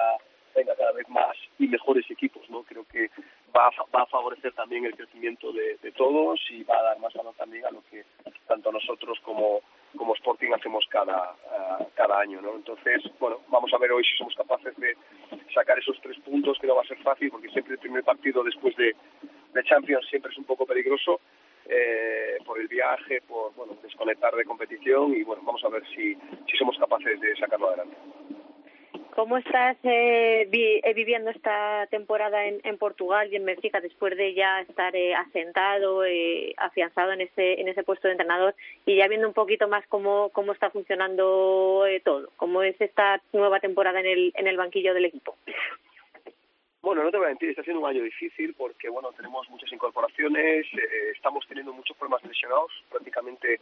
[0.53, 2.49] tenga cada vez más y mejores equipos.
[2.49, 2.63] ¿no?
[2.63, 3.09] Creo que
[3.55, 6.99] va a, va a favorecer también el crecimiento de, de, todos y va a dar
[6.99, 8.03] más valor también a lo que
[8.47, 9.61] tanto nosotros como,
[9.97, 12.41] como Sporting hacemos cada, uh, cada año.
[12.41, 12.55] ¿no?
[12.55, 14.95] Entonces, bueno, vamos a ver hoy si somos capaces de
[15.53, 18.43] sacar esos tres puntos, que no va a ser fácil porque siempre el primer partido
[18.43, 18.95] después de,
[19.53, 21.19] de Champions siempre es un poco peligroso
[21.67, 26.15] eh, por el viaje, por bueno, desconectar de competición y bueno, vamos a ver si,
[26.49, 27.95] si somos capaces de sacarlo adelante.
[29.15, 34.33] ¿Cómo estás eh, eh, viviendo esta temporada en, en, Portugal y en Benfica después de
[34.33, 38.55] ya estar eh, asentado, eh, afianzado en ese, en ese puesto de entrenador
[38.85, 42.29] y ya viendo un poquito más cómo, cómo está funcionando eh, todo?
[42.35, 45.37] ¿Cómo es esta nueva temporada en el, en el banquillo del equipo?
[46.85, 49.71] Bueno, no te voy a mentir, está siendo un año difícil porque, bueno, tenemos muchas
[49.73, 53.59] incorporaciones, eh, estamos teniendo muchos problemas lesionados, prácticamente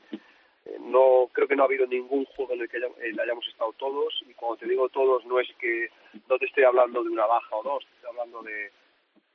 [0.66, 3.48] eh, no creo que no ha habido ningún juego en el que hayamos, eh, hayamos
[3.48, 5.88] estado todos y cuando te digo todos no es que
[6.28, 8.72] no te estoy hablando de una baja o dos, te estoy hablando de,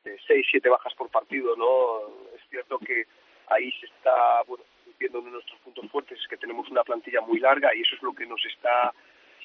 [0.05, 2.01] de seis, siete bajas por partido, ¿no?
[2.36, 3.07] Es cierto que
[3.47, 4.64] ahí se está, bueno,
[4.99, 7.95] viendo uno de nuestros puntos fuertes es que tenemos una plantilla muy larga y eso
[7.95, 8.93] es lo que nos está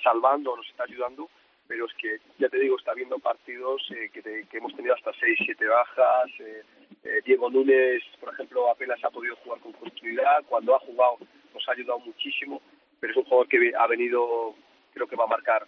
[0.04, 1.30] salvando, nos está ayudando
[1.68, 4.96] pero es que, ya te digo, está habiendo partidos eh, que, te, que, hemos tenido
[4.96, 6.30] hasta 6, 7 bajas.
[6.40, 6.62] Eh,
[7.04, 10.44] eh, Diego Núñez, por ejemplo, apenas ha podido jugar con continuidad.
[10.48, 11.18] Cuando ha jugado
[11.54, 12.62] nos ha ayudado muchísimo,
[13.00, 14.56] pero es un jugador que ha venido,
[14.94, 15.68] creo que va a marcar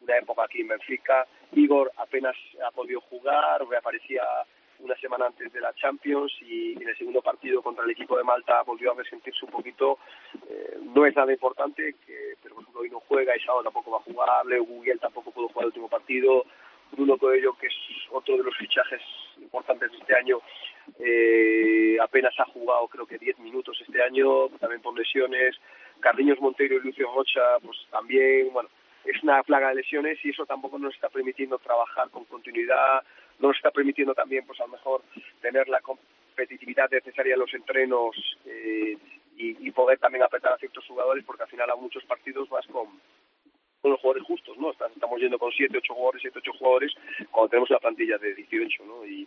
[0.00, 1.26] una época aquí en Benfica.
[1.52, 2.36] Igor apenas
[2.66, 4.22] ha podido jugar, reaparecía
[4.82, 8.24] una semana antes de la Champions y en el segundo partido contra el equipo de
[8.24, 9.98] Malta volvió a resentirse un poquito.
[10.48, 13.98] Eh, no es nada importante, que, pero por ejemplo hoy no juega sábado tampoco va
[13.98, 14.66] a jugar, Leo
[15.00, 16.44] tampoco pudo jugar el último partido,
[16.92, 17.74] Bruno Coelho, que es
[18.10, 19.00] otro de los fichajes
[19.40, 20.40] importantes de este año,
[20.98, 25.56] eh, apenas ha jugado creo que 10 minutos este año, también por lesiones,
[26.00, 28.68] Carliños Monteiro y Lucio Rocha, pues también, bueno,
[29.04, 33.02] es una plaga de lesiones y eso tampoco nos está permitiendo trabajar con continuidad,
[33.40, 35.02] nos está permitiendo también, pues a lo mejor,
[35.40, 38.16] tener la competitividad necesaria en los entrenos
[38.46, 38.96] eh,
[39.36, 42.86] y, poder también apretar a ciertos jugadores, porque al final a muchos partidos vas con,
[43.80, 44.70] con los jugadores justos, ¿no?
[44.70, 46.92] Estamos yendo con 7, 8 jugadores, 7, 8 jugadores,
[47.30, 49.06] cuando tenemos una plantilla de 18, ¿no?
[49.06, 49.26] Y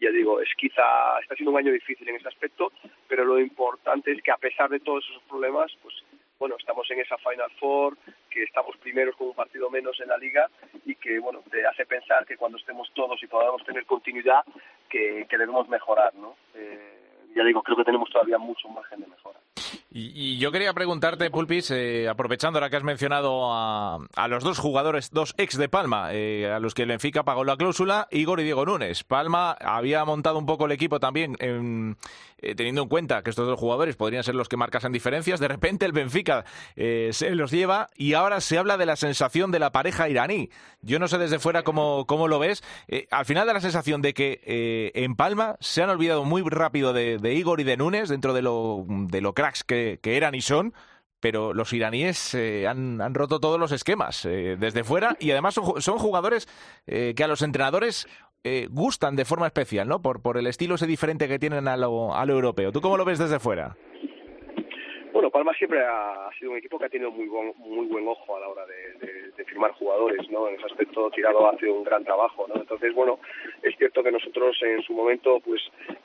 [0.00, 2.72] ya digo, es quizá, está siendo un año difícil en ese aspecto,
[3.06, 5.94] pero lo importante es que a pesar de todos esos problemas, pues
[6.42, 7.96] bueno, estamos en esa Final Four,
[8.28, 10.50] que estamos primeros con un partido menos en la liga
[10.84, 14.42] y que, bueno, te hace pensar que cuando estemos todos y podamos tener continuidad,
[14.88, 16.34] que, que debemos mejorar, ¿no?
[16.56, 19.38] Eh, ya digo, creo que tenemos todavía mucho margen de mejora.
[19.94, 24.58] Y, yo quería preguntarte, Pulpis, eh, aprovechando ahora que has mencionado a, a, los dos
[24.58, 28.40] jugadores, dos ex de Palma, eh, a los que el Benfica pagó la cláusula, Igor
[28.40, 29.04] y Diego Núñez.
[29.04, 31.36] Palma había montado un poco el equipo también,
[32.42, 35.38] eh, teniendo en cuenta que estos dos jugadores podrían ser los que marcasen diferencias.
[35.38, 39.52] De repente el Benfica eh, se los lleva y ahora se habla de la sensación
[39.52, 40.50] de la pareja iraní.
[40.80, 42.64] Yo no sé desde fuera cómo, cómo lo ves.
[42.88, 46.92] Eh, al final da la sensación de que en Palma se han olvidado muy rápido
[46.92, 50.34] de, de Igor y de Núñez dentro de lo, de lo cracks que que, eran
[50.34, 50.74] y son,
[51.20, 55.54] pero los iraníes eh, han, han, roto todos los esquemas eh, desde fuera y además
[55.54, 56.48] son, son jugadores
[56.86, 58.06] eh, que a los entrenadores
[58.70, 60.02] gustan de forma especial, ¿no?
[60.02, 62.72] Por, por el estilo ese diferente que tienen a lo, a lo europeo.
[62.72, 63.76] ¿Tú cómo lo ves desde fuera?
[65.22, 68.36] Bueno, Palma siempre ha, sido un equipo que ha tenido muy buen, muy buen ojo
[68.36, 70.48] a la hora de, firmar jugadores, ¿no?
[70.48, 72.56] En ese aspecto Tirado ha sido un gran trabajo, ¿no?
[72.56, 73.18] Entonces, bueno,
[73.62, 75.60] es cierto que nosotros en su momento, pues,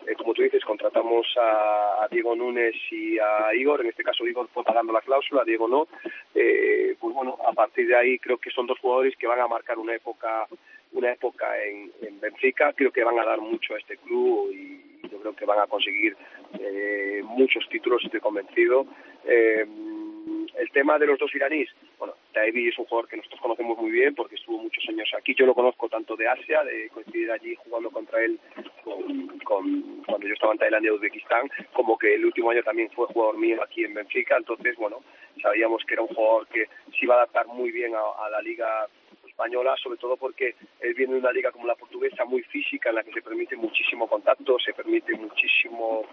[0.05, 4.49] eh, como tú dices, contratamos a, Diego Núñez y a Igor, en este caso Igor
[4.53, 5.87] fue pagando la cláusula, Diego no,
[6.35, 9.47] eh, pues bueno, a partir de ahí creo que son dos jugadores que van a
[9.47, 10.47] marcar una época
[10.93, 15.09] una época en, en Benfica, creo que van a dar mucho a este club y
[15.09, 16.15] yo creo que van a conseguir
[16.59, 18.85] eh, muchos títulos, estoy convencido.
[19.25, 19.65] Eh,
[20.57, 21.69] el tema de los dos iraníes,
[21.99, 25.35] bueno, Taevi es un jugador que nosotros conocemos muy bien porque estuvo muchos años aquí.
[25.35, 28.39] Yo lo conozco tanto de Asia, de coincidir allí jugando contra él
[29.43, 33.05] con, cuando yo estaba en Tailandia y Uzbekistán, como que el último año también fue
[33.07, 34.37] jugador mío aquí en Benfica.
[34.37, 35.03] Entonces, bueno,
[35.41, 38.87] sabíamos que era un jugador que se iba a adaptar muy bien a la liga
[39.37, 42.95] española, sobre todo porque él viene de una liga como la portuguesa muy física, en
[42.95, 46.07] la que se permite muchísimo contacto, se permite muchísimo,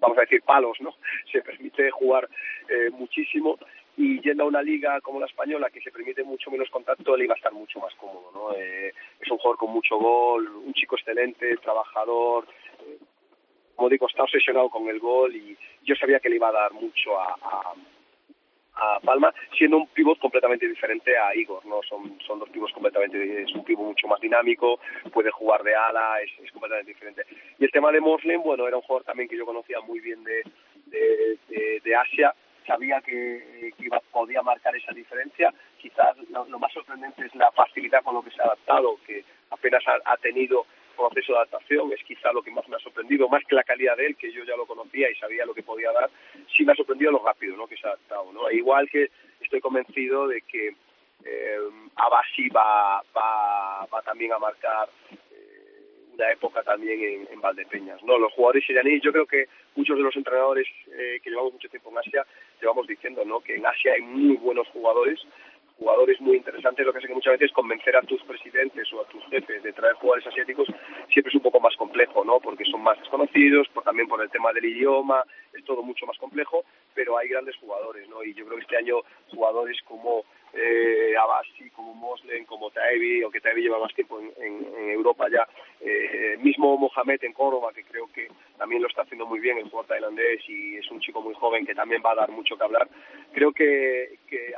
[0.00, 0.94] vamos a decir, palos, ¿no?
[1.30, 2.26] Se permite jugar
[2.68, 3.58] eh, muchísimo
[3.96, 7.24] y yendo a una liga como la española que se permite mucho menos contacto, él
[7.24, 8.56] iba a estar mucho más cómodo, ¿no?
[8.56, 12.46] Eh, es un jugador con mucho gol, un chico excelente, trabajador,
[12.86, 12.98] eh,
[13.76, 16.72] como digo, está obsesionado con el gol y yo sabía que le iba a dar
[16.72, 17.74] mucho a a
[19.04, 21.82] Palma, siendo un pivot completamente diferente a Igor, ¿no?
[21.82, 24.78] Son, son dos pivots completamente, es un pivot mucho más dinámico,
[25.12, 27.24] puede jugar de ala, es, es completamente diferente.
[27.58, 30.22] Y el tema de Moslem, bueno, era un jugador también que yo conocía muy bien
[30.24, 30.42] de,
[30.86, 32.34] de, Asia,
[32.66, 35.52] sabía que, iba, podía marcar esa diferencia.
[35.78, 39.82] Quizás lo, más sorprendente es la facilidad con lo que se ha adaptado, que apenas
[39.86, 40.66] ha tenido
[41.08, 43.96] proceso de adaptación es quizá lo que más me ha sorprendido, más que la calidad
[43.96, 46.10] de él, que yo ya lo conocía y sabía lo que podía dar,
[46.54, 47.66] sí me ha sorprendido lo rápido ¿no?
[47.66, 48.32] que se ha adaptado.
[48.32, 48.48] ¿no?
[48.48, 50.74] E igual que estoy convencido de que
[51.24, 51.58] eh,
[51.96, 58.02] Abasi va, va, va también a marcar eh, una época también en, Valdepeñas.
[58.02, 58.18] ¿no?
[58.18, 61.90] Los jugadores iraníes, yo creo que muchos de los entrenadores eh, que llevamos mucho tiempo
[61.90, 62.26] en Asia,
[62.60, 63.40] llevamos diciendo ¿no?
[63.40, 65.20] que en Asia hay muy buenos jugadores,
[65.80, 69.06] jugadores muy interesantes, lo que hace que muchas veces convencer a tus presidentes o a
[69.06, 70.68] tus jefes de traer jugadores asiáticos
[71.10, 72.38] siempre es un poco más complejo, ¿no?
[72.38, 75.24] Porque son más desconocidos, por, también por el tema del idioma,
[75.54, 76.64] es todo mucho más complejo,
[76.94, 78.22] pero hay grandes jugadores, ¿no?
[78.22, 79.00] Y yo creo que este año
[79.30, 84.90] jugadores como eh, Abasi, como Moslem, como Taevi, aunque Taevi lleva más tiempo en, en,
[84.90, 85.46] Europa ya,
[85.80, 88.28] eh, mismo Mohamed en Córdoba, que creo que
[88.58, 91.64] también lo está haciendo muy bien, el jugador tailandés, y es un chico muy joven
[91.64, 92.88] que también va a dar mucho que hablar.
[93.32, 94.52] Creo que, que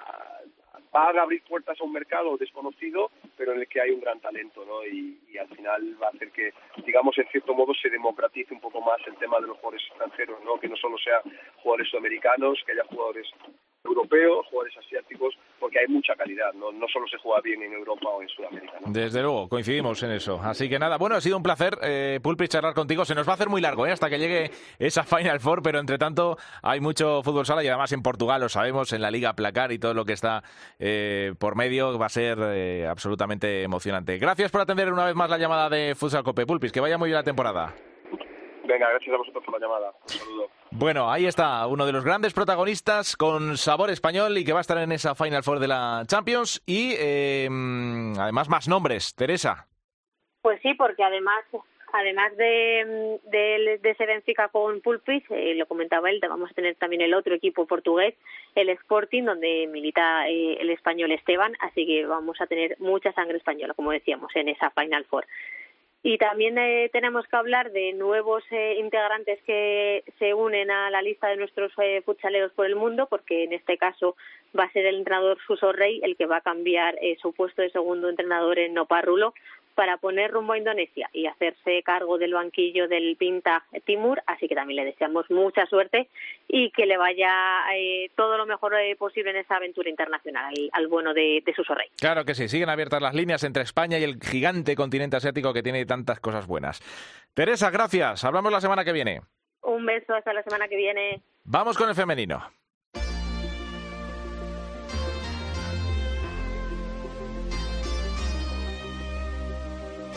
[0.95, 4.21] va a abrir puertas a un mercado desconocido, pero en el que hay un gran
[4.21, 4.85] talento, ¿no?
[4.85, 6.53] Y, y, al final va a hacer que,
[6.85, 10.43] digamos, en cierto modo se democratice un poco más el tema de los jugadores extranjeros,
[10.45, 10.61] ¿no?
[10.61, 11.23] Que no solo sean
[11.57, 13.27] jugadores sudamericanos, que haya jugadores
[13.85, 18.09] europeos, jugadores asiáticos, porque hay mucha calidad, no, no solo se juega bien en Europa
[18.09, 18.79] o en Sudamérica.
[18.87, 20.41] Desde luego, coincidimos en eso.
[20.43, 23.05] Así que nada, bueno, ha sido un placer, eh, Pulpi, charlar contigo.
[23.05, 23.93] Se nos va a hacer muy largo ¿eh?
[23.93, 27.93] hasta que llegue esa Final Four, pero entre tanto hay mucho fútbol sala y además
[27.93, 30.43] en Portugal, lo sabemos, en la Liga Placar y todo lo que está
[30.79, 34.19] eh, por medio va a ser eh, absolutamente emocionante.
[34.19, 36.47] Gracias por atender una vez más la llamada de Futsal Cope.
[36.47, 37.75] Pulpis, que vaya muy bien la temporada.
[38.65, 39.93] Venga, gracias a vosotros por la llamada.
[40.03, 40.51] Un saludo.
[40.71, 44.63] Bueno, ahí está, uno de los grandes protagonistas con sabor español y que va a
[44.63, 46.63] estar en esa Final Four de la Champions.
[46.67, 47.49] Y eh,
[48.19, 49.67] además más nombres, Teresa.
[50.41, 51.45] Pues sí, porque además
[51.93, 56.75] además de, de, de ese Benfica con Pulpis, eh, lo comentaba él, vamos a tener
[56.77, 58.15] también el otro equipo portugués,
[58.55, 63.37] el Sporting, donde milita eh, el español Esteban, así que vamos a tener mucha sangre
[63.39, 65.27] española, como decíamos, en esa Final Four.
[66.05, 71.01] Y también eh, tenemos que hablar de nuevos eh, integrantes que se unen a la
[71.01, 72.03] lista de nuestros eh,
[72.57, 74.17] por el mundo, porque en este caso
[74.59, 77.63] va a ser el entrenador Suso Rey el que va a cambiar eh, su puesto
[77.63, 79.33] de segundo entrenador en Noparrulo
[79.75, 84.55] para poner rumbo a Indonesia y hacerse cargo del banquillo del Pinta Timur, así que
[84.55, 86.09] también le deseamos mucha suerte
[86.49, 87.31] y que le vaya
[87.75, 91.55] eh, todo lo mejor eh, posible en esa aventura internacional al, al bueno de, de
[91.55, 91.89] Suso Rey.
[91.99, 95.63] Claro que sí, siguen abiertas las líneas entre España y el gigante continente asiático que
[95.63, 96.81] tiene tantas cosas buenas.
[97.35, 98.25] Teresa, gracias.
[98.25, 99.21] Hablamos la semana que viene.
[99.63, 101.23] Un beso hasta la semana que viene.
[101.45, 102.43] Vamos con el femenino.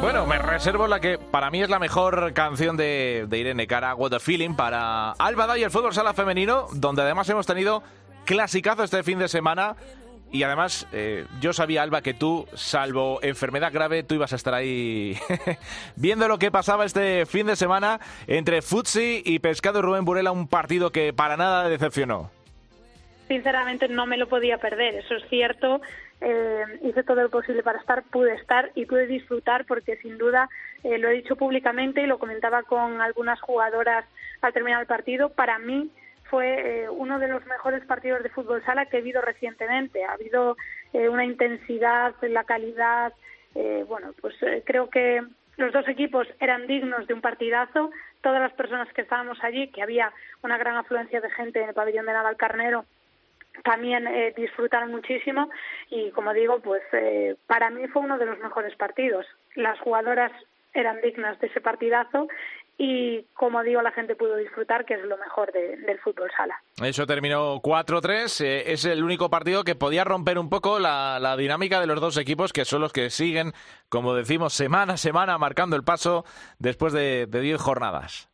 [0.00, 4.12] Bueno, me reservo la que para mí es la mejor canción de, Irene Cara, What
[4.12, 7.82] a Feeling, para Alba y el fútbol sala femenino, donde además hemos tenido
[8.24, 9.74] clasicazo este fin de semana
[10.30, 14.54] y además eh, yo sabía, Alba, que tú, salvo enfermedad grave, tú ibas a estar
[14.54, 15.16] ahí
[15.96, 20.46] viendo lo que pasaba este fin de semana entre Futsi y Pescado Rubén Burela, un
[20.46, 22.30] partido que para nada decepcionó.
[23.28, 25.80] Sinceramente no me lo podía perder, eso es cierto.
[26.20, 30.48] Eh, hice todo lo posible para estar, pude estar y pude disfrutar porque sin duda
[30.82, 34.04] eh, lo he dicho públicamente y lo comentaba con algunas jugadoras
[34.40, 35.28] al terminar el partido.
[35.30, 35.90] Para mí
[36.24, 40.04] fue eh, uno de los mejores partidos de fútbol sala que he visto recientemente.
[40.04, 40.56] Ha habido
[40.92, 43.12] eh, una intensidad, la calidad.
[43.88, 44.34] Bueno, pues
[44.66, 45.22] creo que
[45.56, 47.90] los dos equipos eran dignos de un partidazo.
[48.20, 50.12] Todas las personas que estábamos allí, que había
[50.42, 52.84] una gran afluencia de gente en el pabellón de Navalcarnero,
[53.64, 55.48] también disfrutaron muchísimo
[55.90, 56.82] y como digo pues
[57.46, 60.32] para mí fue uno de los mejores partidos las jugadoras
[60.74, 62.28] eran dignas de ese partidazo
[62.78, 66.60] y como digo la gente pudo disfrutar que es lo mejor del fútbol sala.
[66.82, 71.80] Eso terminó 4-3, eh, es el único partido que podía romper un poco la, dinámica
[71.80, 73.52] de los dos equipos que son los que siguen,
[73.88, 76.24] como decimos, semana a semana marcando el paso
[76.58, 78.28] después de 10 jornadas.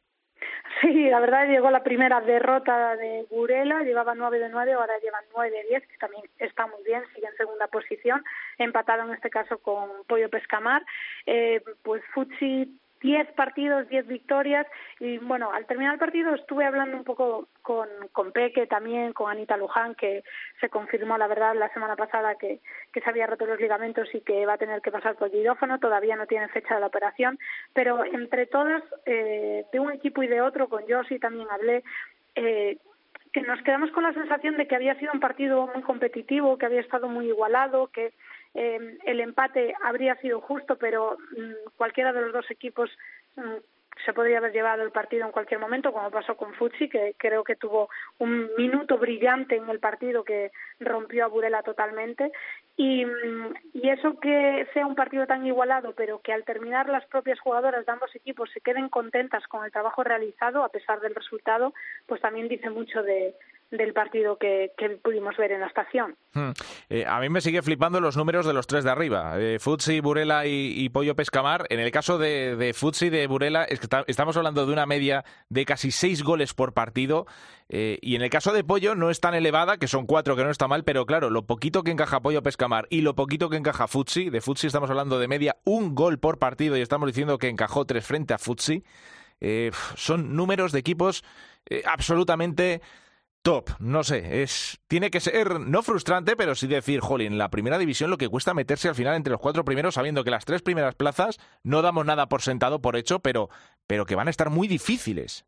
[0.83, 5.25] Sí, la verdad llegó la primera derrota de Burela, llevaba 9 de 9, ahora llevan
[5.33, 8.25] 9 de 10, que también está muy bien, sigue en segunda posición,
[8.59, 10.85] empatado en este caso con Pollo Pescamar.
[11.25, 14.67] Eh, pues Futsi 10 partidos, 10 victorias.
[15.01, 19.31] Y bueno, al terminar el partido estuve hablando un poco con, con Peque también, con
[19.31, 20.23] Anita Luján, que
[20.61, 22.61] se confirmó la verdad la semana pasada que,
[22.93, 26.17] se había roto los ligamentos y que va a tener que pasar por quirófano, todavía
[26.17, 27.39] no tiene fecha de la operación,
[27.73, 31.83] pero entre todos, eh, de un equipo y de otro, con Josie también hablé,
[32.37, 32.79] eh,
[33.33, 36.67] que nos quedamos con la sensación de que había sido un partido muy competitivo, que
[36.67, 38.13] había estado muy igualado, que
[38.55, 42.91] eh, el empate habría sido justo, pero mm, cualquiera de los dos equipos
[43.37, 43.57] mm,
[44.05, 47.45] se podría haber llevado el partido en cualquier momento, como pasó con Futsi, que creo
[47.45, 47.89] que tuvo
[48.19, 50.51] un minuto brillante en el partido que
[50.81, 52.33] rompió a Burela totalmente.
[52.77, 57.07] Y, mm, y, eso que sea un partido tan igualado, pero que al terminar las
[57.07, 61.15] propias jugadoras de ambos equipos se queden contentas con el trabajo realizado, a pesar del
[61.15, 61.75] resultado,
[62.07, 63.35] pues también dice mucho de,
[63.73, 64.71] del partido que,
[65.03, 66.17] pudimos ver en la estación.
[66.35, 66.51] Hmm.
[66.91, 70.01] Eh, a mí me sigue flipando los números de los tres de arriba, eh, Futsi,
[70.01, 71.67] Burela y, Pollo Pescamar.
[71.71, 73.67] En el caso de, de Futsi y de Burela,
[74.07, 77.27] estamos hablando de una media de casi seis goles por partido.
[77.69, 80.45] Eh, y en el caso de Pollo no es tan elevada, que son cuatro, que
[80.45, 83.57] no está mal, pero claro, lo poquito que encaja Pollo Pescamar y lo poquito que
[83.57, 87.39] encaja Futsi, de Futsi estamos hablando de media un gol por partido y estamos diciendo
[87.39, 88.85] que encajó tres frente a Futsi.
[89.41, 91.25] Eh, son números de equipos
[91.87, 92.83] absolutamente
[93.43, 93.71] top.
[93.81, 97.79] No sé, es tiene que ser no frustrante, pero sí decir, jolín, en la primera
[97.79, 100.63] división lo que cuesta meterse al final entre los cuatro primeros, sabiendo que las tres
[100.63, 103.49] primeras plazas no damos nada por sentado, por hecho, pero,
[103.87, 105.45] pero que van a estar muy difíciles.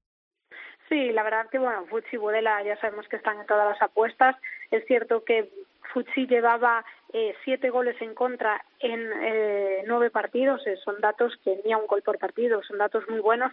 [0.89, 3.81] Sí, la verdad que, bueno, Futsi y Budela ya sabemos que están en todas las
[3.81, 4.37] apuestas.
[4.71, 5.51] Es cierto que
[5.93, 11.61] Futsi llevaba eh, siete goles en contra en eh, nueve partidos, eh, son datos que
[11.65, 13.53] ni un gol por partido, son datos muy buenos,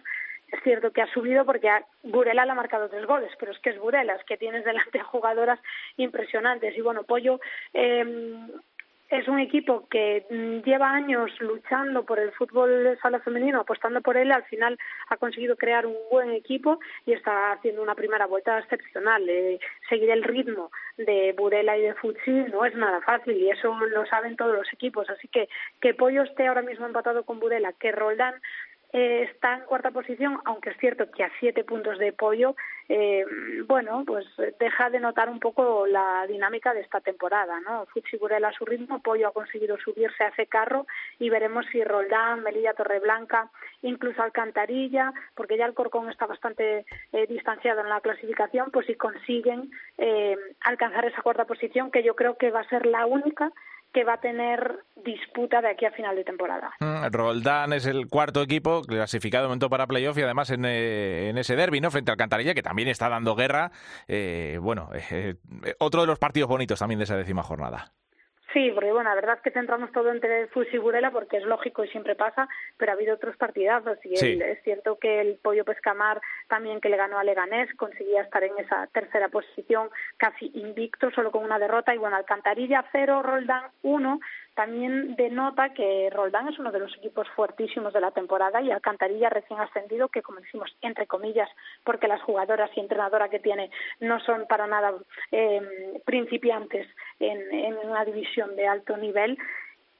[0.52, 1.68] es cierto que ha subido porque
[2.02, 5.00] Burela le ha marcado tres goles, pero es que es Burela, es que tienes delante
[5.02, 5.58] jugadoras
[5.96, 6.76] impresionantes.
[6.76, 7.40] Y bueno, Pollo
[7.72, 8.46] eh,
[9.12, 14.16] es un equipo que mm, lleva años luchando por el fútbol sala femenino, apostando por
[14.16, 14.78] él, al final
[15.08, 19.28] ha conseguido crear un buen equipo y está haciendo una primera vuelta excepcional.
[19.28, 23.74] Eh, seguir el ritmo de Burela y de Futsi no es nada fácil y eso
[23.86, 25.08] lo saben todos los equipos.
[25.10, 25.48] Así que
[25.80, 28.34] que Pollo esté ahora mismo empatado con Burela, que Roldán
[28.92, 32.54] eh, está en cuarta posición, aunque es cierto que a siete puntos de pollo,
[32.88, 33.24] eh,
[33.66, 34.26] bueno, pues
[34.60, 37.86] deja de notar un poco la dinámica de esta temporada, ¿no?
[37.86, 40.86] Fuchigurela a su ritmo, Pollo ha conseguido subirse a ese carro
[41.18, 47.26] y veremos si Roldán, Melilla Torreblanca, incluso Alcantarilla, porque ya el Corcón está bastante eh,
[47.28, 52.36] distanciado en la clasificación, pues si consiguen eh, alcanzar esa cuarta posición, que yo creo
[52.36, 53.52] que va a ser la única
[53.92, 56.72] que va a tener disputa de aquí a final de temporada.
[56.80, 61.32] Mm, Roldán es el cuarto equipo clasificado de momento para playoff y además en, eh,
[61.36, 61.90] ese derby, ¿no?
[61.90, 63.70] Frente al Cantarilla, que también está dando guerra.
[64.08, 65.34] Eh, bueno, eh,
[65.78, 67.92] otro de los partidos bonitos también de esa décima jornada.
[68.52, 71.44] Sí, porque bueno, la verdad es que centramos todo entre Fus y Burela porque es
[71.44, 75.64] lógico y siempre pasa, pero ha habido otros partidazos y es cierto que el Pollo
[75.64, 79.88] Pescamar también que le ganó a Leganés conseguía estar en esa tercera posición
[80.18, 84.20] casi invicto, solo con una derrota y bueno, Alcantarilla cero, Roldán uno,
[84.54, 89.30] también denota que Roldán es uno de los equipos fuertísimos de la temporada y Alcantarilla
[89.30, 91.48] recién ascendido, que como decimos, entre comillas,
[91.84, 94.92] porque las jugadoras y entrenadora que tiene no son para nada
[95.30, 96.86] eh, principiantes
[97.18, 99.38] en, en una división de alto nivel,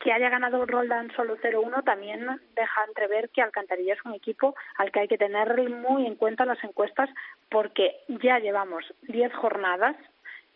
[0.03, 2.27] que haya ganado Roldán solo 0-1 también
[2.57, 6.45] deja entrever que Alcantarilla es un equipo al que hay que tener muy en cuenta
[6.45, 7.09] las encuestas
[7.49, 9.97] porque ya llevamos 10 jornadas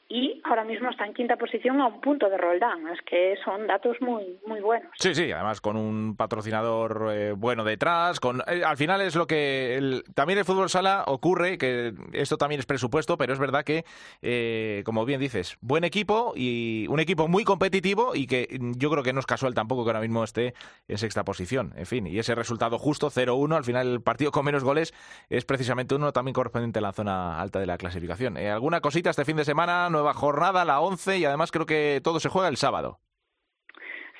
[0.08, 2.86] y ahora mismo está en quinta posición a un punto de Roldán.
[2.88, 4.92] Es que son datos muy muy buenos.
[4.98, 8.20] Sí, sí, además con un patrocinador eh, bueno detrás.
[8.20, 12.36] con eh, Al final es lo que el, también el fútbol sala ocurre, que esto
[12.36, 13.84] también es presupuesto, pero es verdad que,
[14.22, 18.46] eh, como bien dices, buen equipo y un equipo muy competitivo y que
[18.76, 20.54] yo creo que no es casual tampoco que ahora mismo esté
[20.86, 21.72] en sexta posición.
[21.76, 24.94] En fin, y ese resultado justo, 0-1, al final el partido con menos goles
[25.30, 28.36] es precisamente uno también correspondiente a la zona alta de la clasificación.
[28.36, 29.90] ¿Alguna cosita este fin de semana?
[29.96, 32.98] Nueva jornada, la 11, y además creo que todo se juega el sábado.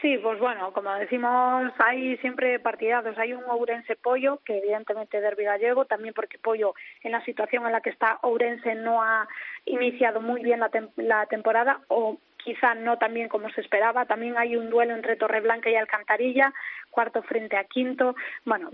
[0.03, 3.17] Sí, pues bueno, como decimos, hay siempre partidazos.
[3.19, 7.73] Hay un Ourense Pollo, que evidentemente derbi gallego, también porque Pollo, en la situación en
[7.73, 9.27] la que está Ourense, no ha
[9.65, 14.07] iniciado muy bien la, la temporada, o quizá no tan bien como se esperaba.
[14.07, 16.55] También hay un duelo entre Torreblanca y Alcantarilla,
[16.91, 18.15] cuarto frente a quinto.
[18.45, 18.71] Bueno,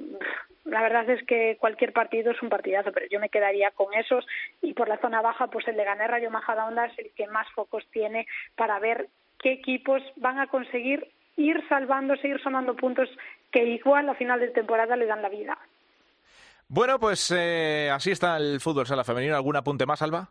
[0.66, 4.26] la verdad es que cualquier partido es un partidazo, pero yo me quedaría con esos.
[4.60, 7.50] Y por la zona baja, pues el de Gané Rayo Majadahonda es el que más
[7.52, 9.08] focos tiene para ver
[9.38, 13.08] qué equipos van a conseguir ir salvándose, ir sonando puntos
[13.50, 15.56] que igual a final de temporada le dan la vida.
[16.68, 19.34] Bueno, pues eh, así está el fútbol sala femenino.
[19.34, 20.30] ¿Algún apunte más, Alba?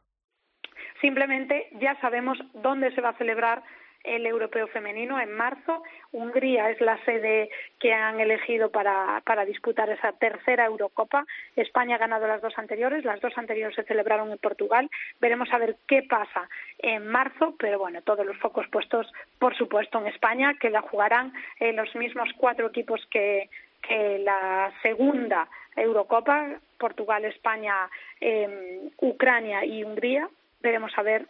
[1.02, 3.64] Simplemente ya sabemos dónde se va a celebrar
[4.04, 5.84] el europeo femenino en marzo.
[6.12, 7.50] Hungría es la sede
[7.80, 11.26] que han elegido para, para disputar esa tercera Eurocopa.
[11.56, 14.90] España ha ganado las dos anteriores, las dos anteriores se celebraron en Portugal.
[15.20, 16.50] Veremos a ver qué pasa
[16.80, 21.34] en marzo, pero bueno, todos los focos puestos, por supuesto, en España, que la jugarán
[21.60, 23.50] eh, los mismos cuatro equipos que,
[23.82, 27.90] que la segunda Eurocopa, Portugal, España,
[28.20, 30.28] eh, Ucrania y Hungría.
[30.62, 31.28] Veremos a ver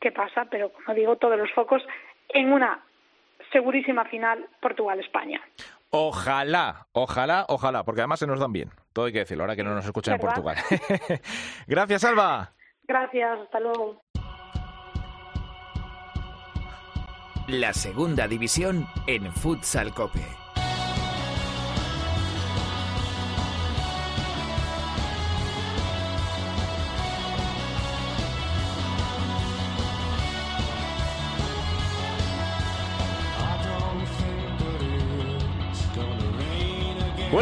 [0.00, 1.82] qué pasa, pero como digo, todos los focos
[2.28, 2.84] en una
[3.52, 5.40] segurísima final Portugal-España.
[5.90, 8.70] Ojalá, ojalá, ojalá, porque además se nos dan bien.
[8.92, 10.56] Todo hay que decirlo, ahora que no nos escuchan en Portugal.
[11.66, 12.52] Gracias, Alba.
[12.84, 14.02] Gracias, hasta luego.
[17.48, 20.20] La segunda división en Futsal Cope.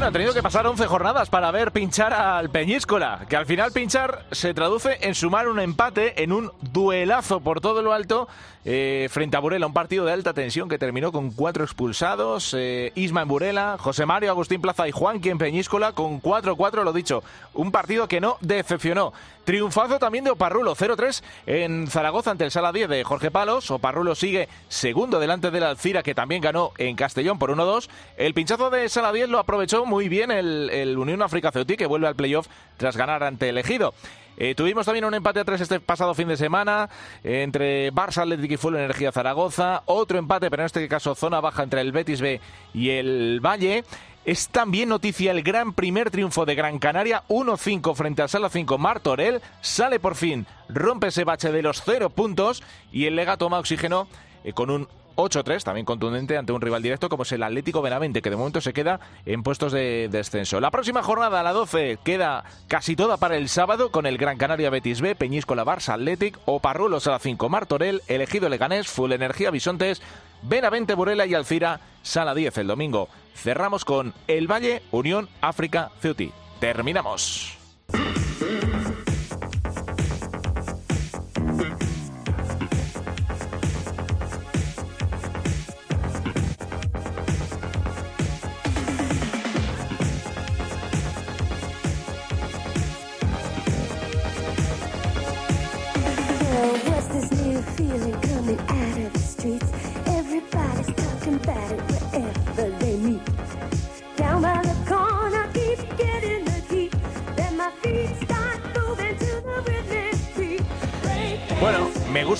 [0.01, 3.71] Bueno, ha tenido que pasar 11 jornadas para ver pinchar al Peñíscola, que al final
[3.71, 8.27] pinchar se traduce en sumar un empate en un duelazo por todo lo alto
[8.65, 12.93] eh, frente a Burela, un partido de alta tensión que terminó con cuatro expulsados, eh,
[12.95, 17.23] Isma en Burela, José Mario, Agustín Plaza y Juan en Peñíscola con 4-4, lo dicho,
[17.53, 19.13] un partido que no decepcionó.
[19.45, 23.71] Triunfazo también de Oparrulo, 0-3 en Zaragoza ante el Sala 10 de Jorge Palos.
[23.71, 27.89] Oparrulo sigue segundo delante de la Alcira, que también ganó en Castellón por 1-2.
[28.17, 32.07] El pinchazo de Sala 10 lo aprovechó muy bien el, Unión África Ceutí, que vuelve
[32.07, 32.47] al playoff
[32.79, 33.93] tras ganar ante el Ejido.
[34.39, 36.89] Eh, tuvimos también un empate a tres este pasado fin de semana
[37.25, 39.83] entre Barça Athletic y Full Energía Zaragoza.
[39.85, 42.41] Otro empate, pero en este caso zona baja entre el Betis B
[42.73, 43.85] y el Valle.
[44.25, 48.79] Es también noticia el gran primer triunfo de Gran Canaria, 1-5 frente al Sala 5
[48.79, 49.41] Martorell.
[49.61, 52.63] Sale por fin, rompe ese bache de los cero puntos
[52.93, 54.09] y el Lega toma oxígeno
[54.45, 54.89] eh, con un
[55.23, 58.61] 8-3, también contundente ante un rival directo como es el Atlético Benavente, que de momento
[58.61, 60.61] se queda en puestos de descenso.
[60.61, 64.39] La próxima jornada, a la 12, queda casi toda para el sábado con el Gran
[64.39, 69.51] Canaria Betis B, Peñíscola Barça Athletic, Oparrulos a la 5 Martorell, Elegido Leganés, Full Energía
[69.51, 70.03] Bisontes,
[70.43, 73.09] Benavente Burela y Alcira Sala 10 el domingo.
[73.35, 76.33] Cerramos con El Valle Unión África Ceutí.
[76.61, 77.60] Terminamos.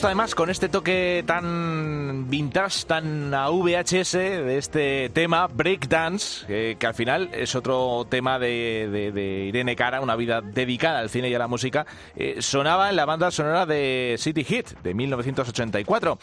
[0.07, 6.95] Además con este toque tan vintage, tan a VHS de este tema, Breakdance, que al
[6.95, 11.49] final es otro tema de, Irene Cara, una vida dedicada al cine y a la
[11.49, 11.87] música,
[12.17, 16.19] eh, sonaba en la banda sonora de City Hit de 1984.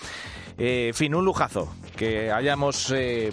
[0.58, 3.32] Eh, fin, un lujazo que hayamos eh,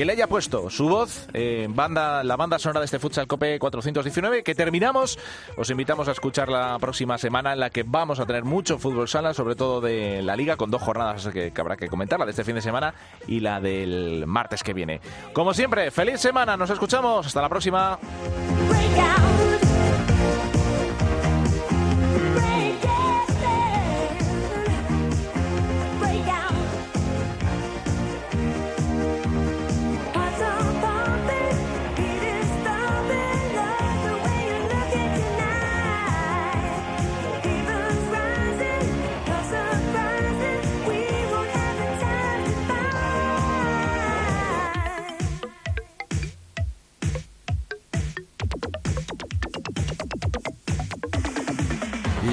[0.00, 3.58] que le haya puesto su voz en banda, la banda sonora de este Futsal Cope
[3.58, 5.18] 419, que terminamos.
[5.58, 9.08] Os invitamos a escuchar la próxima semana en la que vamos a tener mucho fútbol
[9.08, 12.24] sala, sobre todo de la liga, con dos jornadas que, que habrá que comentar, la
[12.24, 12.94] de este fin de semana
[13.26, 15.02] y la del martes que viene.
[15.34, 17.98] Como siempre, feliz semana, nos escuchamos, hasta la próxima.